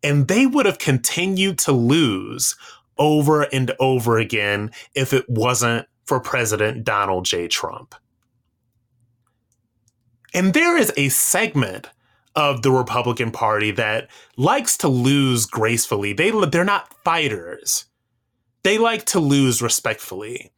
And 0.03 0.27
they 0.27 0.45
would 0.45 0.65
have 0.65 0.77
continued 0.77 1.57
to 1.59 1.71
lose 1.71 2.55
over 2.97 3.43
and 3.43 3.71
over 3.79 4.17
again 4.17 4.71
if 4.93 5.13
it 5.13 5.25
wasn't 5.27 5.87
for 6.05 6.19
President 6.19 6.83
Donald 6.83 7.25
J. 7.25 7.47
Trump. 7.47 7.95
And 10.33 10.53
there 10.53 10.77
is 10.77 10.93
a 10.95 11.09
segment 11.09 11.89
of 12.35 12.61
the 12.61 12.71
Republican 12.71 13.31
Party 13.31 13.71
that 13.71 14.09
likes 14.37 14.77
to 14.77 14.87
lose 14.87 15.47
gracefully. 15.47 16.13
They, 16.13 16.29
they're 16.45 16.63
not 16.63 16.93
fighters, 17.03 17.86
they 18.67 18.77
like 18.77 19.05
to 19.05 19.21
lose 19.21 19.61
respectfully 19.61 20.51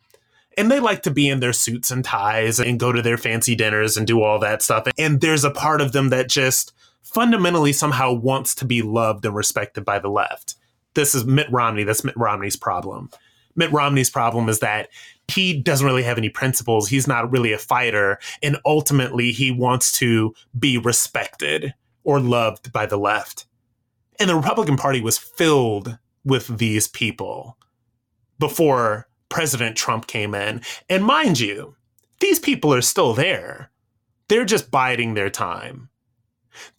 and 0.58 0.72
they 0.72 0.80
like 0.80 1.04
to 1.04 1.12
be 1.12 1.30
in 1.30 1.42
their 1.42 1.54
suits 1.54 1.92
and 1.92 2.04
ties 2.04 2.60
and 2.60 2.80
go 2.80 2.92
to 2.92 3.04
their 3.04 3.20
fancy 3.20 3.54
dinners 3.54 3.98
and 3.98 4.08
do 4.08 4.24
all 4.24 4.40
that 4.40 4.64
stuff. 4.64 4.88
And 4.98 5.22
there's 5.22 5.44
a 5.44 5.52
part 5.52 5.80
of 5.80 5.92
them 5.92 6.10
that 6.10 6.28
just 6.28 6.74
fundamentally 7.04 7.72
somehow 7.72 8.12
wants 8.12 8.56
to 8.56 8.66
be 8.66 8.82
loved 8.82 9.28
and 9.28 9.36
respected 9.36 9.86
by 9.86 10.00
the 10.00 10.10
left. 10.10 10.56
This 10.96 11.14
is 11.14 11.24
Mitt 11.24 11.52
Romney. 11.52 11.84
That's 11.84 12.04
Mitt 12.04 12.18
Romney's 12.18 12.56
problem. 12.56 13.12
Mitt 13.56 13.72
Romney's 13.72 14.10
problem 14.10 14.50
is 14.50 14.58
that 14.58 14.90
he 15.28 15.62
doesn't 15.62 15.86
really 15.86 16.02
have 16.02 16.18
any 16.18 16.30
principles. 16.30 16.90
He's 16.90 17.08
not 17.08 17.32
really 17.32 17.54
a 17.54 17.60
fighter. 17.60 18.18
And 18.42 18.58
ultimately, 18.66 19.32
he 19.32 19.52
wants 19.52 19.92
to 20.00 20.34
be 20.58 20.80
respected 20.80 21.76
or 22.04 22.20
loved 22.20 22.74
by 22.74 22.88
the 22.88 22.98
left. 22.98 23.46
And 24.20 24.32
the 24.32 24.36
Republican 24.36 24.78
Party 24.78 25.00
was 25.00 25.20
filled 25.20 26.00
with 26.26 26.58
these 26.58 26.88
people 26.88 27.56
before 28.40 29.08
President 29.30 29.76
Trump 29.76 30.08
came 30.08 30.34
in. 30.34 30.62
And 30.90 31.06
mind 31.06 31.40
you, 31.40 31.76
these 32.20 32.40
people 32.40 32.74
are 32.74 32.82
still 32.82 33.14
there. 33.14 33.72
They're 34.28 34.46
just 34.46 34.72
biding 34.72 35.14
their 35.14 35.30
time. 35.30 35.90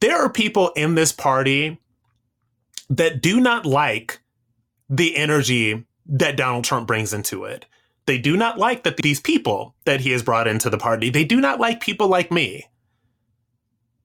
There 0.00 0.16
are 0.16 0.30
people 0.30 0.70
in 0.76 0.94
this 0.94 1.12
party 1.12 1.80
that 2.88 3.22
do 3.22 3.40
not 3.40 3.64
like 3.64 4.20
the 4.88 5.16
energy 5.16 5.86
that 6.06 6.36
Donald 6.36 6.64
Trump 6.64 6.86
brings 6.86 7.12
into 7.12 7.44
it. 7.44 7.64
They 8.06 8.18
do 8.18 8.36
not 8.36 8.58
like 8.58 8.82
that 8.82 8.96
these 8.96 9.20
people 9.20 9.74
that 9.84 10.00
he 10.00 10.10
has 10.10 10.22
brought 10.22 10.48
into 10.48 10.68
the 10.68 10.78
party, 10.78 11.10
they 11.10 11.24
do 11.24 11.40
not 11.40 11.60
like 11.60 11.80
people 11.80 12.08
like 12.08 12.32
me. 12.32 12.66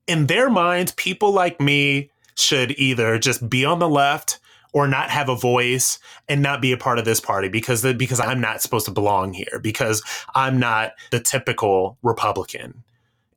In 0.06 0.28
their 0.28 0.50
minds, 0.50 0.92
people 0.92 1.32
like 1.32 1.60
me 1.60 2.12
should 2.36 2.72
either 2.78 3.18
just 3.18 3.50
be 3.50 3.66
on 3.66 3.80
the 3.80 3.90
left 3.90 4.40
or 4.76 4.90
not 4.90 5.10
have 5.10 5.30
a 5.30 5.36
voice 5.36 6.00
and 6.28 6.42
not 6.42 6.62
be 6.62 6.74
a 6.74 6.78
part 6.78 7.00
of 7.00 7.06
this 7.06 7.22
party 7.22 7.48
because 7.48 7.82
the, 7.82 7.94
because 7.94 8.20
I'm 8.20 8.42
not 8.42 8.62
supposed 8.62 8.86
to 8.88 8.92
belong 8.92 9.34
here 9.34 9.58
because 9.64 10.04
I'm 10.36 10.60
not 10.60 10.92
the 11.12 11.22
typical 11.22 11.98
Republican. 12.04 12.84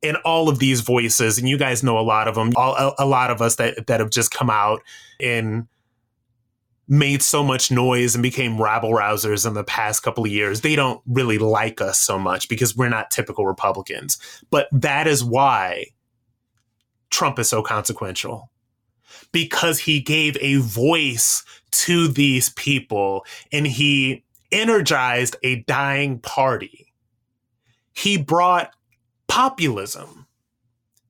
And 0.02 0.16
all 0.24 0.48
of 0.48 0.58
these 0.58 0.80
voices, 0.80 1.38
and 1.38 1.48
you 1.48 1.56
guys 1.56 1.84
know 1.84 1.96
a 1.96 2.02
lot 2.02 2.26
of 2.26 2.34
them, 2.34 2.52
all, 2.56 2.74
a, 2.74 3.04
a 3.04 3.06
lot 3.06 3.30
of 3.30 3.40
us 3.40 3.54
that 3.56 3.86
that 3.86 4.00
have 4.00 4.10
just 4.10 4.32
come 4.32 4.50
out 4.50 4.82
and 5.20 5.68
made 6.88 7.22
so 7.22 7.44
much 7.44 7.70
noise 7.70 8.16
and 8.16 8.22
became 8.22 8.60
rabble 8.60 8.90
rousers 8.90 9.46
in 9.46 9.54
the 9.54 9.64
past 9.64 10.02
couple 10.02 10.24
of 10.24 10.30
years. 10.30 10.62
They 10.62 10.74
don't 10.74 11.00
really 11.06 11.38
like 11.38 11.80
us 11.80 12.00
so 12.00 12.18
much 12.18 12.48
because 12.48 12.76
we're 12.76 12.88
not 12.88 13.12
typical 13.12 13.46
Republicans. 13.46 14.18
But 14.50 14.68
that 14.72 15.06
is 15.06 15.22
why 15.22 15.86
Trump 17.10 17.38
is 17.38 17.48
so 17.48 17.62
consequential 17.62 18.50
because 19.32 19.80
he 19.80 20.00
gave 20.00 20.36
a 20.40 20.56
voice 20.56 21.44
to 21.70 22.08
these 22.08 22.50
people 22.50 23.24
and 23.52 23.66
he 23.66 24.24
energized 24.50 25.36
a 25.42 25.56
dying 25.62 26.18
party. 26.18 26.92
He 27.92 28.16
brought 28.16 28.72
populism 29.26 30.26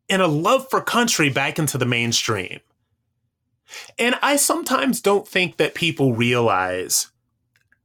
and 0.08 0.22
a 0.22 0.26
love 0.26 0.68
for 0.70 0.80
country 0.80 1.28
back 1.28 1.58
into 1.58 1.78
the 1.78 1.86
mainstream. 1.86 2.60
And 3.98 4.14
I 4.22 4.36
sometimes 4.36 5.00
don't 5.00 5.28
think 5.28 5.58
that 5.58 5.74
people 5.74 6.14
realize 6.14 7.08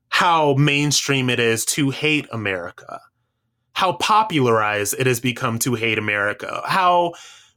how 0.10 0.54
mainstream 0.54 1.30
it 1.30 1.40
is 1.40 1.66
to 1.66 1.90
hate 1.90 2.28
America, 2.32 3.02
how 3.74 3.94
popularized 3.94 4.96
it 4.98 5.08
has 5.08 5.20
become 5.20 5.60
to 5.60 5.74
hate 5.74 5.98
America, 5.98 6.62
how 6.66 7.14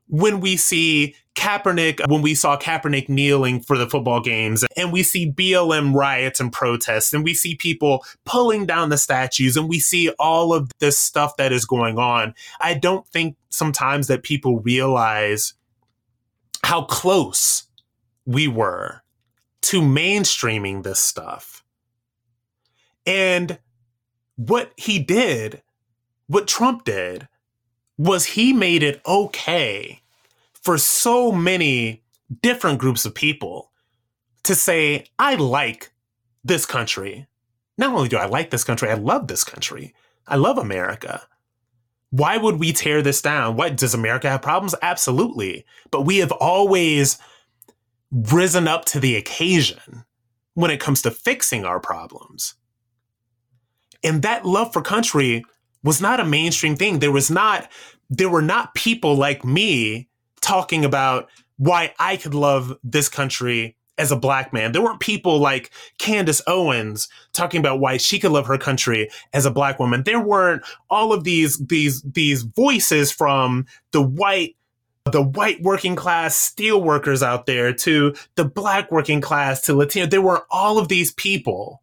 when 0.09 0.40
we 0.40 0.57
see 0.57 1.14
Kaepernick, 1.37 2.09
when 2.09 2.22
we 2.22 2.35
saw 2.35 2.57
Kaepernick 2.57 3.09
kneeling 3.09 3.61
for 3.61 3.77
the 3.79 3.88
football 3.88 4.20
games, 4.20 4.64
and 4.77 4.92
we 4.92 5.03
see 5.03 5.31
BLM 5.31 5.94
riots 5.94 6.40
and 6.40 6.53
protests, 6.53 7.12
and 7.12 7.22
we 7.22 7.35
see 7.35 7.55
people 7.55 8.05
pulling 8.25 8.66
down 8.66 8.88
the 8.88 8.99
statues, 8.99 9.57
and 9.57 9.68
we 9.68 9.79
see 9.79 10.11
all 10.18 10.53
of 10.53 10.70
this 10.81 10.99
stuff 10.99 11.37
that 11.37 11.53
is 11.53 11.64
going 11.64 11.99
on, 11.99 12.35
I 12.61 12.75
don't 12.75 13.07
think 13.09 13.37
sometimes 13.51 14.09
that 14.09 14.22
people 14.22 14.61
realize 14.61 15.55
how 16.64 16.83
close 16.83 17.64
we 18.25 18.49
were 18.49 19.03
to 19.62 19.81
mainstreaming 19.81 20.83
this 20.83 21.01
stuff. 21.01 21.62
And 23.05 23.59
what 24.37 24.72
he 24.77 24.99
did, 24.99 25.62
what 26.27 26.49
Trump 26.49 26.85
did, 26.85 27.29
was 27.99 28.25
he 28.25 28.53
made 28.53 28.83
it 28.83 29.01
okay 29.07 30.03
for 30.66 30.76
so 30.76 31.31
many 31.31 32.02
different 32.42 32.81
groups 32.81 33.05
of 33.05 33.14
people 33.14 33.70
to 34.42 34.52
say, 34.57 35.07
I 35.16 35.37
like 35.37 35.92
this 36.42 36.66
country. 36.66 37.29
Not 37.79 37.94
only 37.94 38.09
do 38.09 38.16
I 38.16 38.26
like 38.26 38.50
this 38.50 38.64
country, 38.64 38.90
I 38.90 38.94
love 38.94 39.29
this 39.29 39.44
country. 39.44 39.94
I 40.26 40.35
love 40.35 40.59
America. 40.59 41.22
Why 42.11 42.37
would 42.37 42.59
we 42.59 42.72
tear 42.72 43.00
this 43.00 43.22
down? 43.22 43.55
What 43.55 43.76
does 43.76 43.94
America 43.94 44.29
have 44.29 44.42
problems? 44.42 44.74
Absolutely. 44.83 45.64
But 45.92 46.02
we 46.02 46.16
have 46.16 46.33
always 46.33 47.16
risen 48.11 48.66
up 48.66 48.87
to 48.87 48.98
the 48.98 49.14
occasion 49.14 50.05
when 50.55 50.72
it 50.72 50.81
comes 50.81 51.00
to 51.02 51.12
fixing 51.12 51.64
our 51.64 51.79
problems. 51.79 52.55
And 54.02 54.22
that 54.22 54.44
love 54.44 54.72
for 54.72 54.83
country 54.83 55.44
was 55.85 56.00
not 56.00 56.18
a 56.18 56.24
mainstream 56.24 56.74
thing. 56.74 56.98
There 56.98 57.12
was 57.12 57.31
not, 57.31 57.70
there 58.11 58.29
were 58.29 58.42
not 58.42 58.74
people 58.74 59.14
like 59.14 59.44
me 59.44 60.09
talking 60.40 60.85
about 60.85 61.29
why 61.59 61.94
I 61.99 62.16
could 62.16 62.35
love 62.35 62.77
this 62.85 63.09
country 63.09 63.77
as 63.99 64.12
a 64.12 64.16
black 64.16 64.53
man. 64.53 64.72
There 64.72 64.83
weren't 64.83 65.01
people 65.01 65.38
like 65.38 65.70
Candace 65.99 66.42
Owens 66.46 67.09
talking 67.33 67.61
about 67.61 67.81
why 67.81 67.96
she 67.96 68.18
could 68.18 68.33
love 68.33 68.46
her 68.46 68.59
country 68.59 69.09
as 69.33 69.46
a 69.46 69.51
black 69.51 69.79
woman. 69.79 70.03
There 70.03 70.20
weren't 70.20 70.62
all 70.90 71.12
of 71.12 71.25
these 71.25 71.59
these 71.59 72.03
these 72.03 72.42
voices 72.42 73.11
from 73.11 73.66
the 73.92 74.03
white 74.03 74.57
the 75.12 75.22
white 75.22 75.62
working 75.62 75.94
class 75.94 76.37
steel 76.37 76.83
workers 76.83 77.22
out 77.22 77.46
there 77.46 77.72
to 77.72 78.14
the 78.35 78.44
black 78.44 78.90
working 78.90 79.20
class 79.20 79.61
to 79.62 79.75
Latino. 79.75 80.07
There 80.07 80.22
were 80.22 80.46
all 80.51 80.79
of 80.79 80.88
these 80.88 81.12
people 81.12 81.81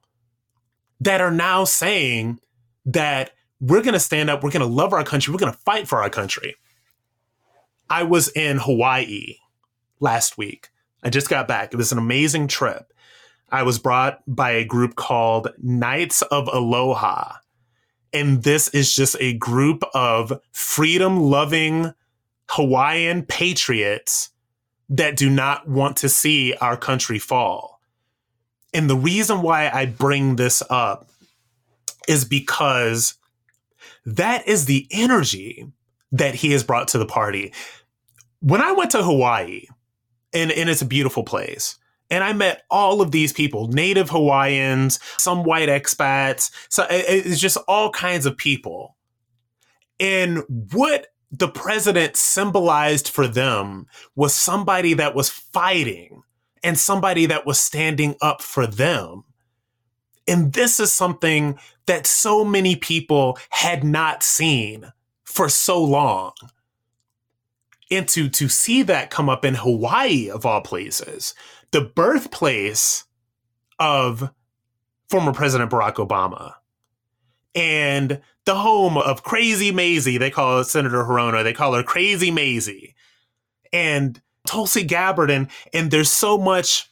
that 1.00 1.22
are 1.22 1.32
now 1.32 1.64
saying 1.64 2.40
that 2.86 3.32
we're 3.62 3.82
going 3.82 3.94
to 3.94 4.00
stand 4.00 4.30
up, 4.30 4.44
we're 4.44 4.52
going 4.52 4.68
to 4.68 4.74
love 4.74 4.92
our 4.92 5.06
country, 5.06 5.32
we're 5.34 5.40
going 5.40 5.54
to 5.54 5.60
fight 5.60 5.88
for 5.88 6.02
our 6.02 6.10
country. 6.10 6.56
I 7.94 8.02
was 8.02 8.30
in 8.30 8.58
Hawaii 8.58 9.36
last 10.00 10.36
week. 10.36 10.70
I 11.04 11.12
just 11.12 11.30
got 11.30 11.48
back. 11.48 11.72
It 11.72 11.78
was 11.78 11.92
an 11.92 12.00
amazing 12.00 12.48
trip. 12.48 12.92
I 13.52 13.62
was 13.62 13.78
brought 13.78 14.20
by 14.26 14.50
a 14.50 14.66
group 14.66 14.96
called 14.96 15.50
Knights 15.62 16.24
of 16.24 16.50
Aloha. 16.52 17.34
And 18.12 18.42
this 18.42 18.68
is 18.70 18.96
just 18.96 19.16
a 19.20 19.34
group 19.34 19.84
of 19.94 20.42
freedom 20.52 21.20
loving 21.20 21.94
Hawaiian 22.50 23.28
patriots 23.28 24.32
that 24.90 25.16
do 25.16 25.30
not 25.30 25.70
want 25.70 25.98
to 25.98 26.10
see 26.10 26.56
our 26.56 26.76
country 26.76 27.20
fall. 27.20 27.80
And 28.74 28.90
the 28.90 28.98
reason 28.98 29.44
why 29.44 29.70
I 29.70 29.86
bring 29.86 30.38
this 30.38 30.64
up 30.68 31.10
is 32.08 32.26
because 32.26 33.14
that 34.04 34.48
is 34.48 34.66
the 34.66 34.88
energy 34.90 35.68
that 36.12 36.36
he 36.36 36.52
has 36.54 36.64
brought 36.64 36.88
to 36.88 36.98
the 36.98 37.06
party. 37.06 37.52
When 38.44 38.62
I 38.62 38.74
went 38.74 38.92
to 38.92 39.02
Hawaii, 39.02 39.68
and, 40.34 40.52
and 40.52 40.70
it's 40.70 40.82
a 40.82 40.86
beautiful 40.86 41.24
place, 41.24 41.80
and 42.10 42.26
I 42.26 42.34
met 42.34 42.64
all 42.70 43.02
of 43.02 43.12
these 43.12 43.32
people, 43.32 43.70
native 43.70 44.10
Hawaiians, 44.10 45.00
some 45.18 45.46
white 45.46 45.70
expats, 45.70 46.52
so 46.68 46.86
it's 46.90 47.40
just 47.40 47.56
all 47.70 47.90
kinds 47.90 48.26
of 48.26 48.36
people. 48.36 48.98
And 49.98 50.44
what 50.74 51.08
the 51.32 51.48
president 51.48 52.18
symbolized 52.18 53.08
for 53.08 53.28
them 53.30 53.88
was 54.18 54.36
somebody 54.36 54.94
that 54.94 55.16
was 55.16 55.30
fighting 55.30 56.24
and 56.66 56.78
somebody 56.78 57.26
that 57.28 57.46
was 57.46 57.62
standing 57.62 58.16
up 58.22 58.42
for 58.42 58.68
them. 58.68 59.24
And 60.28 60.52
this 60.52 60.82
is 60.82 60.92
something 60.92 61.58
that 61.86 62.06
so 62.06 62.44
many 62.44 62.76
people 62.76 63.38
had 63.52 63.86
not 63.86 64.22
seen 64.22 64.92
for 65.24 65.48
so 65.48 65.82
long. 65.82 66.34
And 67.94 68.08
to, 68.10 68.28
to 68.28 68.50
see 68.50 68.82
that 68.84 69.12
come 69.12 69.30
up 69.30 69.46
in 69.46 69.54
Hawaii, 69.54 70.28
of 70.30 70.48
all 70.48 70.62
places, 70.62 71.36
the 71.70 71.82
birthplace 71.82 73.04
of 73.78 74.32
former 75.10 75.32
President 75.32 75.70
Barack 75.70 75.96
Obama. 75.96 76.56
And 77.54 78.20
the 78.46 78.56
home 78.56 78.98
of 78.98 79.22
Crazy 79.22 79.72
Mazie. 79.72 80.18
They 80.18 80.32
call 80.32 80.64
Senator 80.64 81.04
Hirono. 81.04 81.44
They 81.44 81.54
call 81.54 81.76
her 81.76 81.84
Crazy 81.84 82.32
Mazie. 82.32 82.96
And 83.72 84.20
Tulsi 84.48 84.84
Gabbard. 84.84 85.30
And, 85.30 85.50
and 85.72 85.92
there's 85.92 86.12
so 86.12 86.40
much 86.40 86.90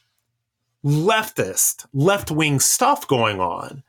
leftist, 0.84 1.84
left 1.92 2.30
wing 2.30 2.60
stuff 2.60 3.08
going 3.08 3.40
on. 3.40 3.82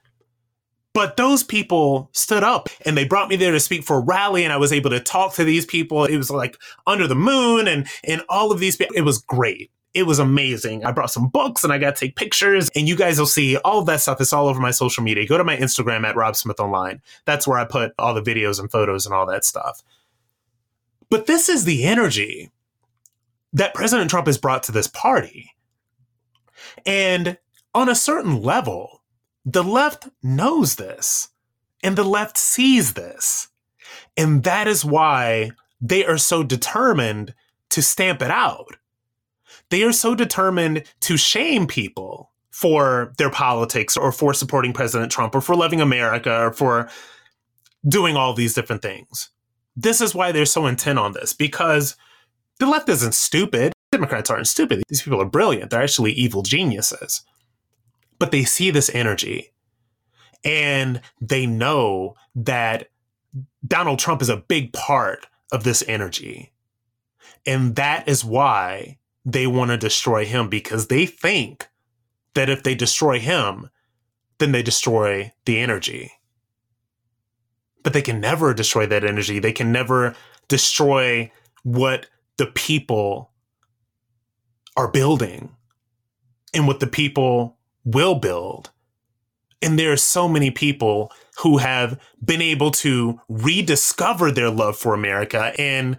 But 0.94 1.18
those 1.18 1.44
people 1.44 2.10
stood 2.12 2.44
up 2.44 2.70
and 2.86 2.96
they 2.96 3.06
brought 3.06 3.30
me 3.30 3.36
there 3.36 3.52
to 3.52 3.60
speak 3.60 3.84
for 3.84 3.98
a 3.98 4.02
rally, 4.02 4.44
and 4.44 4.54
I 4.54 4.58
was 4.58 4.72
able 4.72 4.92
to 4.92 5.00
talk 5.00 5.34
to 5.36 5.44
these 5.44 5.66
people. 5.66 6.06
It 6.06 6.18
was 6.18 6.30
like 6.30 6.58
under 6.86 7.08
the 7.08 7.16
moon 7.16 7.68
and 7.68 7.88
and 8.04 8.22
all 8.30 8.52
of 8.52 8.60
these 8.60 8.78
people. 8.78 8.96
It 8.96 9.02
was 9.02 9.18
great. 9.18 9.72
It 9.96 10.04
was 10.04 10.18
amazing. 10.20 10.86
I 10.86 10.92
brought 10.92 11.12
some 11.12 11.30
books 11.30 11.64
and 11.64 11.72
I 11.72 11.78
got 11.78 11.96
to 11.96 12.06
take 12.06 12.16
pictures, 12.16 12.70
and 12.76 12.88
you 12.88 12.96
guys 12.96 13.20
will 13.20 13.26
see 13.26 13.58
all 13.58 13.80
of 13.80 13.86
that 13.88 14.02
stuff. 14.02 14.22
It's 14.22 14.34
all 14.34 14.48
over 14.48 14.60
my 14.60 14.72
social 14.72 15.04
media. 15.04 15.28
Go 15.28 15.38
to 15.38 15.44
my 15.44 15.58
Instagram 15.58 16.04
at 16.06 16.16
Rob 16.16 16.36
Smith 16.36 16.60
Online. 16.60 17.02
That's 17.26 17.48
where 17.48 17.60
I 17.60 17.66
put 17.66 17.94
all 17.98 18.14
the 18.14 18.22
videos 18.22 18.60
and 18.60 18.72
photos 18.72 19.06
and 19.06 19.14
all 19.14 19.26
that 19.28 19.46
stuff. 19.46 19.84
But 21.10 21.28
this 21.28 21.48
is 21.48 21.66
the 21.66 21.84
energy 21.84 22.52
that 23.54 23.76
President 23.76 24.10
Trump 24.10 24.26
has 24.26 24.40
brought 24.40 24.64
to 24.64 24.72
this 24.72 24.88
party. 24.88 25.52
And 26.88 27.38
on 27.76 27.88
a 27.88 27.96
certain 27.96 28.42
level, 28.42 29.03
The 29.46 29.64
left 29.64 30.08
knows 30.22 30.76
this, 30.76 31.30
and 31.84 31.98
the 31.98 32.04
left 32.04 32.38
sees 32.38 32.94
this. 32.94 33.50
And 34.16 34.44
that 34.44 34.68
is 34.68 34.86
why 34.86 35.52
they 35.82 36.06
are 36.06 36.18
so 36.18 36.44
determined 36.44 37.34
to 37.70 37.82
stamp 37.82 38.22
it 38.22 38.32
out. 38.32 38.78
They 39.70 39.84
are 39.84 39.92
so 39.92 40.16
determined 40.16 40.84
to 41.02 41.18
shame 41.18 41.68
people 41.68 42.32
for 42.52 43.12
their 43.18 43.32
politics 43.32 43.98
or 43.98 44.12
for 44.12 44.34
supporting 44.34 44.72
President 44.72 45.12
Trump 45.12 45.34
or 45.34 45.42
for 45.42 45.56
loving 45.56 45.82
America 45.82 46.46
or 46.46 46.54
for 46.54 46.90
doing 47.88 48.16
all 48.16 48.34
these 48.34 48.54
different 48.54 48.82
things. 48.82 49.30
This 49.76 50.00
is 50.00 50.14
why 50.14 50.32
they're 50.32 50.46
so 50.46 50.68
intent 50.68 51.00
on 51.00 51.14
this 51.14 51.34
because 51.34 51.96
the 52.60 52.68
left 52.68 52.88
isn't 52.90 53.16
stupid. 53.16 53.74
Democrats 53.92 54.30
aren't 54.30 54.48
stupid. 54.48 54.84
These 54.88 55.02
people 55.02 55.22
are 55.22 55.26
brilliant. 55.26 55.72
They're 55.72 55.82
actually 55.82 56.14
evil 56.14 56.44
geniuses. 56.44 57.24
But 58.20 58.32
they 58.32 58.44
see 58.44 58.72
this 58.72 58.90
energy 58.94 59.54
and 60.44 61.02
they 61.22 61.46
know 61.46 62.16
that 62.36 62.90
Donald 63.66 64.00
Trump 64.00 64.22
is 64.22 64.30
a 64.30 64.38
big 64.38 64.74
part 64.74 65.26
of 65.52 65.64
this 65.64 65.84
energy. 65.88 66.52
And 67.46 67.76
that 67.76 68.08
is 68.08 68.24
why 68.24 68.98
they 69.26 69.48
want 69.48 69.72
to 69.72 69.78
destroy 69.78 70.26
him 70.26 70.50
because 70.50 70.88
they 70.88 71.06
think 71.06 71.68
that 72.34 72.50
if 72.50 72.64
they 72.64 72.76
destroy 72.76 73.20
him, 73.20 73.70
then 74.40 74.52
they 74.52 74.64
destroy 74.64 75.32
the 75.46 75.60
energy. 75.60 76.12
But 77.84 77.94
they 77.94 78.02
can 78.02 78.20
never 78.20 78.54
destroy 78.54 78.86
that 78.88 79.04
energy. 79.04 79.40
They 79.40 79.52
can 79.52 79.72
never 79.72 80.16
destroy 80.48 81.32
what 81.64 82.08
the 82.38 82.48
people 82.48 83.32
are 84.76 84.88
building 84.88 85.56
and 86.54 86.68
what 86.68 86.80
the 86.80 86.88
people 86.88 87.58
will 87.86 88.16
build. 88.16 88.72
And 89.62 89.80
there 89.80 89.92
are 89.92 89.98
so 89.98 90.28
many 90.28 90.52
people 90.52 91.12
who 91.38 91.58
have 91.58 92.00
been 92.24 92.42
able 92.42 92.72
to 92.72 93.20
rediscover 93.30 94.32
their 94.32 94.50
love 94.50 94.78
for 94.78 94.94
America 94.94 95.54
and 95.58 95.98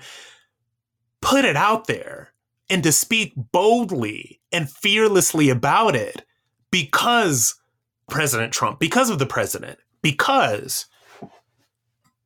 put 1.20 1.44
it 1.44 1.56
out 1.56 1.86
there 1.86 2.32
and 2.68 2.82
to 2.82 2.92
speak 2.92 3.32
boldly 3.36 4.40
and 4.52 4.70
fearlessly 4.70 5.48
about 5.48 5.96
it 5.96 6.24
because 6.70 7.54
President 8.08 8.52
Trump, 8.52 8.78
because 8.78 9.10
of 9.10 9.18
the 9.18 9.26
president, 9.26 9.78
because 10.02 10.86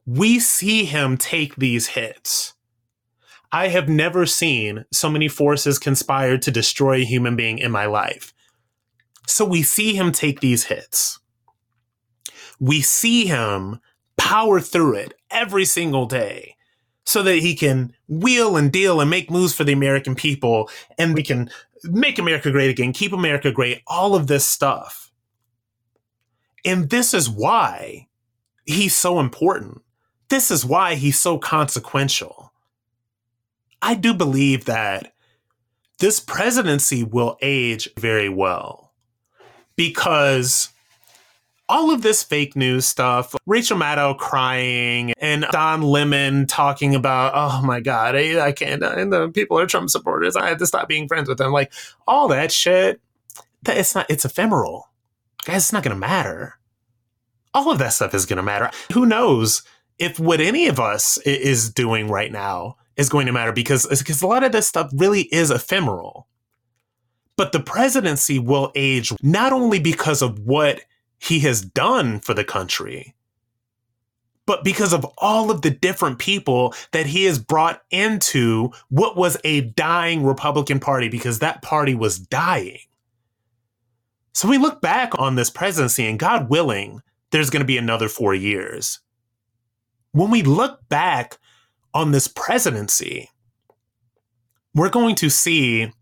we 0.06 0.40
see 0.40 0.84
him 0.84 1.16
take 1.16 1.56
these 1.56 1.88
hits. 1.88 2.54
I 3.52 3.68
have 3.68 3.88
never 3.88 4.26
seen 4.26 4.84
so 4.92 5.08
many 5.08 5.28
forces 5.28 5.78
conspire 5.78 6.36
to 6.38 6.50
destroy 6.50 6.96
a 7.00 7.04
human 7.04 7.36
being 7.36 7.58
in 7.58 7.70
my 7.70 7.86
life. 7.86 8.34
So 9.28 9.44
we 9.44 9.62
see 9.62 9.94
him 9.94 10.12
take 10.12 10.40
these 10.40 10.64
hits 10.64 11.18
we 12.60 12.80
see 12.80 13.26
him 13.26 13.80
power 14.16 14.60
through 14.60 14.94
it 14.94 15.14
every 15.30 15.64
single 15.64 16.06
day 16.06 16.56
so 17.04 17.22
that 17.22 17.36
he 17.38 17.54
can 17.54 17.92
wheel 18.08 18.56
and 18.56 18.72
deal 18.72 19.00
and 19.00 19.08
make 19.08 19.30
moves 19.30 19.54
for 19.54 19.64
the 19.64 19.72
American 19.72 20.14
people 20.14 20.68
and 20.98 21.14
we 21.14 21.22
can 21.22 21.48
make 21.84 22.18
America 22.18 22.50
great 22.50 22.70
again, 22.70 22.92
keep 22.92 23.12
America 23.12 23.52
great, 23.52 23.82
all 23.86 24.14
of 24.14 24.26
this 24.26 24.48
stuff. 24.48 25.10
And 26.64 26.90
this 26.90 27.14
is 27.14 27.30
why 27.30 28.08
he's 28.66 28.94
so 28.94 29.20
important. 29.20 29.80
This 30.28 30.50
is 30.50 30.64
why 30.64 30.96
he's 30.96 31.18
so 31.18 31.38
consequential. 31.38 32.52
I 33.80 33.94
do 33.94 34.12
believe 34.12 34.64
that 34.64 35.14
this 36.00 36.20
presidency 36.20 37.04
will 37.04 37.38
age 37.40 37.88
very 37.96 38.28
well 38.28 38.87
because 39.78 40.70
all 41.68 41.90
of 41.92 42.02
this 42.02 42.22
fake 42.22 42.56
news 42.56 42.84
stuff, 42.84 43.34
Rachel 43.46 43.78
Maddow 43.78 44.18
crying 44.18 45.12
and 45.18 45.46
Don 45.52 45.82
Lemon 45.82 46.46
talking 46.46 46.94
about, 46.94 47.32
oh 47.34 47.64
my 47.64 47.78
God, 47.78 48.16
I, 48.16 48.44
I 48.44 48.52
can't, 48.52 48.82
and 48.82 49.12
the 49.12 49.28
people 49.28 49.58
are 49.58 49.66
Trump 49.66 49.88
supporters. 49.88 50.34
I 50.34 50.48
have 50.48 50.58
to 50.58 50.66
stop 50.66 50.88
being 50.88 51.06
friends 51.06 51.28
with 51.28 51.38
them. 51.38 51.52
Like 51.52 51.72
all 52.06 52.26
that 52.28 52.50
shit, 52.50 53.00
that 53.62 53.76
it's 53.76 53.94
not, 53.94 54.06
it's 54.10 54.24
ephemeral. 54.24 54.90
Guys, 55.44 55.62
it's 55.62 55.72
not 55.72 55.84
going 55.84 55.94
to 55.94 56.00
matter. 56.00 56.58
All 57.54 57.70
of 57.70 57.78
that 57.78 57.92
stuff 57.92 58.14
is 58.14 58.26
going 58.26 58.38
to 58.38 58.42
matter. 58.42 58.70
Who 58.92 59.06
knows 59.06 59.62
if 60.00 60.18
what 60.18 60.40
any 60.40 60.66
of 60.66 60.80
us 60.80 61.18
is 61.18 61.70
doing 61.72 62.08
right 62.08 62.32
now 62.32 62.76
is 62.96 63.08
going 63.08 63.26
to 63.26 63.32
matter 63.32 63.52
because, 63.52 63.86
because 63.86 64.22
a 64.22 64.26
lot 64.26 64.42
of 64.42 64.50
this 64.50 64.66
stuff 64.66 64.90
really 64.92 65.22
is 65.32 65.52
ephemeral. 65.52 66.26
But 67.38 67.52
the 67.52 67.60
presidency 67.60 68.40
will 68.40 68.72
age 68.74 69.12
not 69.22 69.52
only 69.52 69.78
because 69.78 70.22
of 70.22 70.40
what 70.40 70.80
he 71.18 71.38
has 71.40 71.62
done 71.62 72.18
for 72.18 72.34
the 72.34 72.42
country, 72.42 73.14
but 74.44 74.64
because 74.64 74.92
of 74.92 75.06
all 75.18 75.50
of 75.52 75.62
the 75.62 75.70
different 75.70 76.18
people 76.18 76.74
that 76.90 77.06
he 77.06 77.24
has 77.26 77.38
brought 77.38 77.82
into 77.92 78.72
what 78.88 79.16
was 79.16 79.36
a 79.44 79.60
dying 79.60 80.24
Republican 80.24 80.80
Party, 80.80 81.08
because 81.08 81.38
that 81.38 81.62
party 81.62 81.94
was 81.94 82.18
dying. 82.18 82.80
So 84.32 84.48
we 84.48 84.58
look 84.58 84.80
back 84.80 85.16
on 85.16 85.36
this 85.36 85.48
presidency, 85.50 86.06
and 86.08 86.18
God 86.18 86.50
willing, 86.50 87.02
there's 87.30 87.50
going 87.50 87.60
to 87.60 87.66
be 87.66 87.78
another 87.78 88.08
four 88.08 88.34
years. 88.34 88.98
When 90.10 90.30
we 90.30 90.42
look 90.42 90.80
back 90.88 91.38
on 91.94 92.10
this 92.10 92.26
presidency, 92.26 93.30
we're 94.74 94.88
going 94.90 95.14
to 95.16 95.30
see 95.30 95.92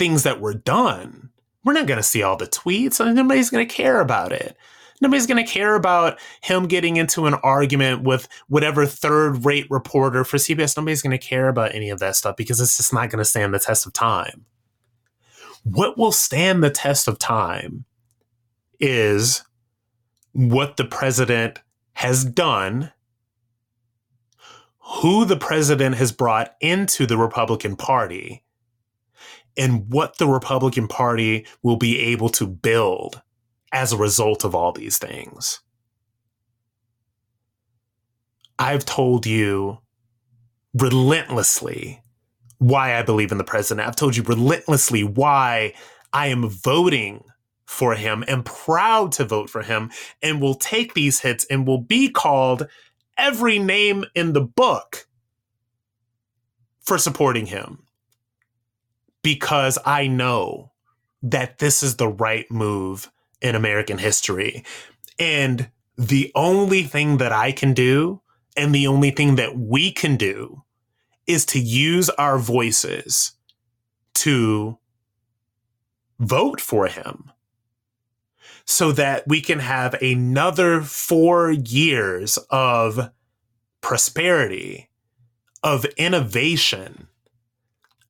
things 0.00 0.22
that 0.22 0.40
were 0.40 0.54
done 0.54 1.30
we're 1.64 1.72
not 1.72 1.86
going 1.86 1.98
to 1.98 2.02
see 2.02 2.22
all 2.22 2.36
the 2.36 2.46
tweets. 2.46 3.04
Nobody's 3.14 3.50
going 3.50 3.66
to 3.66 3.74
care 3.74 4.00
about 4.00 4.32
it. 4.32 4.56
Nobody's 5.00 5.26
going 5.26 5.44
to 5.44 5.50
care 5.50 5.74
about 5.74 6.18
him 6.42 6.66
getting 6.66 6.96
into 6.96 7.26
an 7.26 7.34
argument 7.34 8.02
with 8.02 8.28
whatever 8.48 8.84
third 8.84 9.44
rate 9.46 9.66
reporter 9.70 10.24
for 10.24 10.36
CBS. 10.36 10.76
Nobody's 10.76 11.02
going 11.02 11.18
to 11.18 11.26
care 11.26 11.48
about 11.48 11.74
any 11.74 11.88
of 11.90 12.00
that 12.00 12.16
stuff 12.16 12.36
because 12.36 12.60
it's 12.60 12.76
just 12.76 12.92
not 12.92 13.10
going 13.10 13.18
to 13.18 13.24
stand 13.24 13.54
the 13.54 13.58
test 13.58 13.86
of 13.86 13.92
time. 13.92 14.44
What 15.64 15.96
will 15.96 16.12
stand 16.12 16.62
the 16.62 16.70
test 16.70 17.08
of 17.08 17.18
time 17.18 17.84
is 18.78 19.42
what 20.32 20.76
the 20.76 20.84
president 20.84 21.60
has 21.94 22.24
done, 22.24 22.92
who 24.78 25.24
the 25.24 25.36
president 25.36 25.96
has 25.96 26.12
brought 26.12 26.54
into 26.60 27.06
the 27.06 27.18
Republican 27.18 27.76
Party, 27.76 28.42
and 29.56 29.90
what 29.92 30.18
the 30.18 30.28
Republican 30.28 30.88
Party 30.88 31.46
will 31.62 31.76
be 31.76 31.98
able 31.98 32.28
to 32.30 32.46
build 32.46 33.22
as 33.72 33.92
a 33.92 33.96
result 33.96 34.44
of 34.44 34.54
all 34.54 34.72
these 34.72 34.98
things. 34.98 35.60
I've 38.58 38.84
told 38.84 39.26
you 39.26 39.78
relentlessly 40.74 42.02
why 42.58 42.96
I 42.96 43.02
believe 43.02 43.32
in 43.32 43.38
the 43.38 43.44
president. 43.44 43.88
I've 43.88 43.96
told 43.96 44.16
you 44.16 44.22
relentlessly 44.22 45.02
why 45.02 45.72
I 46.12 46.26
am 46.26 46.48
voting 46.48 47.24
for 47.64 47.94
him 47.94 48.24
and 48.28 48.44
proud 48.44 49.12
to 49.12 49.24
vote 49.24 49.48
for 49.48 49.62
him 49.62 49.90
and 50.22 50.42
will 50.42 50.56
take 50.56 50.92
these 50.92 51.20
hits 51.20 51.46
and 51.46 51.66
will 51.66 51.80
be 51.80 52.08
called 52.08 52.66
every 53.16 53.58
name 53.58 54.04
in 54.14 54.32
the 54.32 54.40
book 54.40 55.06
for 56.80 56.98
supporting 56.98 57.46
him 57.46 57.84
because 59.22 59.78
I 59.84 60.06
know 60.06 60.72
that 61.22 61.58
this 61.58 61.82
is 61.82 61.96
the 61.96 62.08
right 62.08 62.50
move 62.50 63.10
in 63.40 63.54
American 63.54 63.98
history. 63.98 64.64
And 65.18 65.70
the 65.96 66.32
only 66.34 66.82
thing 66.82 67.18
that 67.18 67.32
I 67.32 67.52
can 67.52 67.74
do 67.74 68.22
and 68.56 68.74
the 68.74 68.86
only 68.86 69.10
thing 69.10 69.36
that 69.36 69.56
we 69.56 69.92
can 69.92 70.16
do 70.16 70.62
is 71.26 71.46
to 71.46 71.60
use 71.60 72.10
our 72.10 72.38
voices 72.38 73.32
to 74.14 74.78
vote 76.18 76.60
for 76.60 76.86
him 76.86 77.30
so 78.64 78.92
that 78.92 79.26
we 79.26 79.40
can 79.40 79.58
have 79.58 79.94
another 80.02 80.80
four 80.82 81.50
years 81.50 82.38
of 82.50 83.10
prosperity, 83.80 84.90
of 85.62 85.84
innovation, 85.96 87.08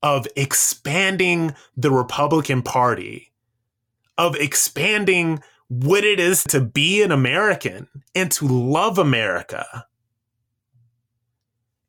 of 0.03 0.27
expanding 0.35 1.53
the 1.77 1.91
Republican 1.91 2.61
Party, 2.61 3.31
of 4.17 4.35
expanding 4.35 5.41
what 5.67 6.03
it 6.03 6.19
is 6.19 6.43
to 6.43 6.59
be 6.59 7.01
an 7.01 7.11
American 7.11 7.87
and 8.13 8.31
to 8.31 8.47
love 8.47 8.97
America. 8.97 9.85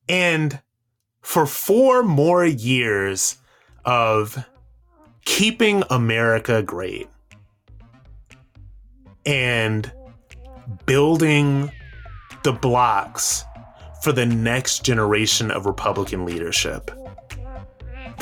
And 0.08 0.60
for 1.20 1.46
four 1.46 2.02
more 2.02 2.44
years 2.44 3.38
of 3.84 4.46
keeping 5.24 5.82
America 5.90 6.62
great 6.62 7.08
and 9.24 9.90
building 10.86 11.70
the 12.42 12.52
blocks 12.52 13.44
for 14.02 14.12
the 14.12 14.26
next 14.26 14.84
generation 14.84 15.50
of 15.50 15.66
Republican 15.66 16.24
leadership. 16.24 16.90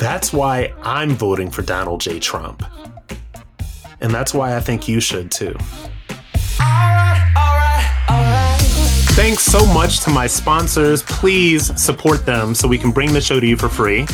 That's 0.01 0.33
why 0.33 0.73
I'm 0.81 1.11
voting 1.11 1.51
for 1.51 1.61
Donald 1.61 2.01
J. 2.01 2.19
Trump. 2.19 2.63
And 4.01 4.11
that's 4.11 4.33
why 4.33 4.55
I 4.55 4.59
think 4.59 4.87
you 4.87 4.99
should 4.99 5.29
too. 5.29 5.55
Thanks 9.13 9.43
so 9.43 9.63
much 9.71 9.99
to 9.99 10.09
my 10.09 10.25
sponsors. 10.25 11.03
Please 11.03 11.79
support 11.79 12.25
them 12.25 12.55
so 12.55 12.67
we 12.67 12.79
can 12.79 12.89
bring 12.89 13.13
the 13.13 13.21
show 13.21 13.39
to 13.39 13.45
you 13.45 13.55
for 13.55 13.69
free. 13.69 14.07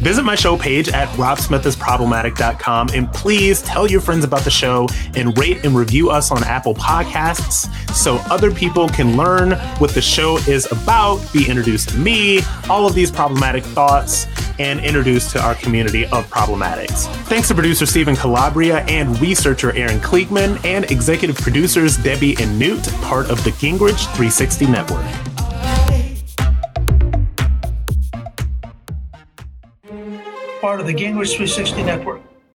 Visit 0.00 0.22
my 0.22 0.34
show 0.34 0.56
page 0.56 0.88
at 0.88 1.08
robsmithisproblematic.com 1.10 2.88
and 2.94 3.12
please 3.12 3.60
tell 3.60 3.86
your 3.86 4.00
friends 4.00 4.24
about 4.24 4.44
the 4.44 4.50
show 4.50 4.88
and 5.14 5.36
rate 5.36 5.62
and 5.62 5.76
review 5.76 6.08
us 6.08 6.30
on 6.30 6.42
Apple 6.44 6.74
Podcasts 6.74 7.70
so 7.94 8.16
other 8.30 8.50
people 8.50 8.88
can 8.88 9.18
learn 9.18 9.52
what 9.76 9.90
the 9.90 10.00
show 10.00 10.38
is 10.48 10.66
about, 10.72 11.20
be 11.34 11.46
introduced 11.46 11.90
to 11.90 11.98
me, 11.98 12.40
all 12.70 12.86
of 12.86 12.94
these 12.94 13.10
problematic 13.10 13.62
thoughts, 13.62 14.26
and 14.58 14.80
introduced 14.80 15.32
to 15.32 15.42
our 15.42 15.54
community 15.56 16.04
of 16.06 16.26
problematics. 16.30 17.06
Thanks 17.26 17.48
to 17.48 17.54
producer 17.54 17.84
Stephen 17.84 18.16
Calabria 18.16 18.78
and 18.86 19.20
researcher 19.20 19.76
Aaron 19.76 20.00
Kliegman 20.00 20.64
and 20.64 20.90
executive 20.90 21.36
producers 21.36 21.98
Debbie 21.98 22.36
and 22.40 22.58
Newt, 22.58 22.88
part 23.02 23.30
of 23.30 23.44
the 23.44 23.50
Gingrich 23.50 24.06
360 24.16 24.66
Network. 24.66 25.04
Part 30.60 30.78
of 30.78 30.86
the 30.86 30.94
Gingrich 30.94 31.36
360 31.36 31.82
Network. 31.82 32.29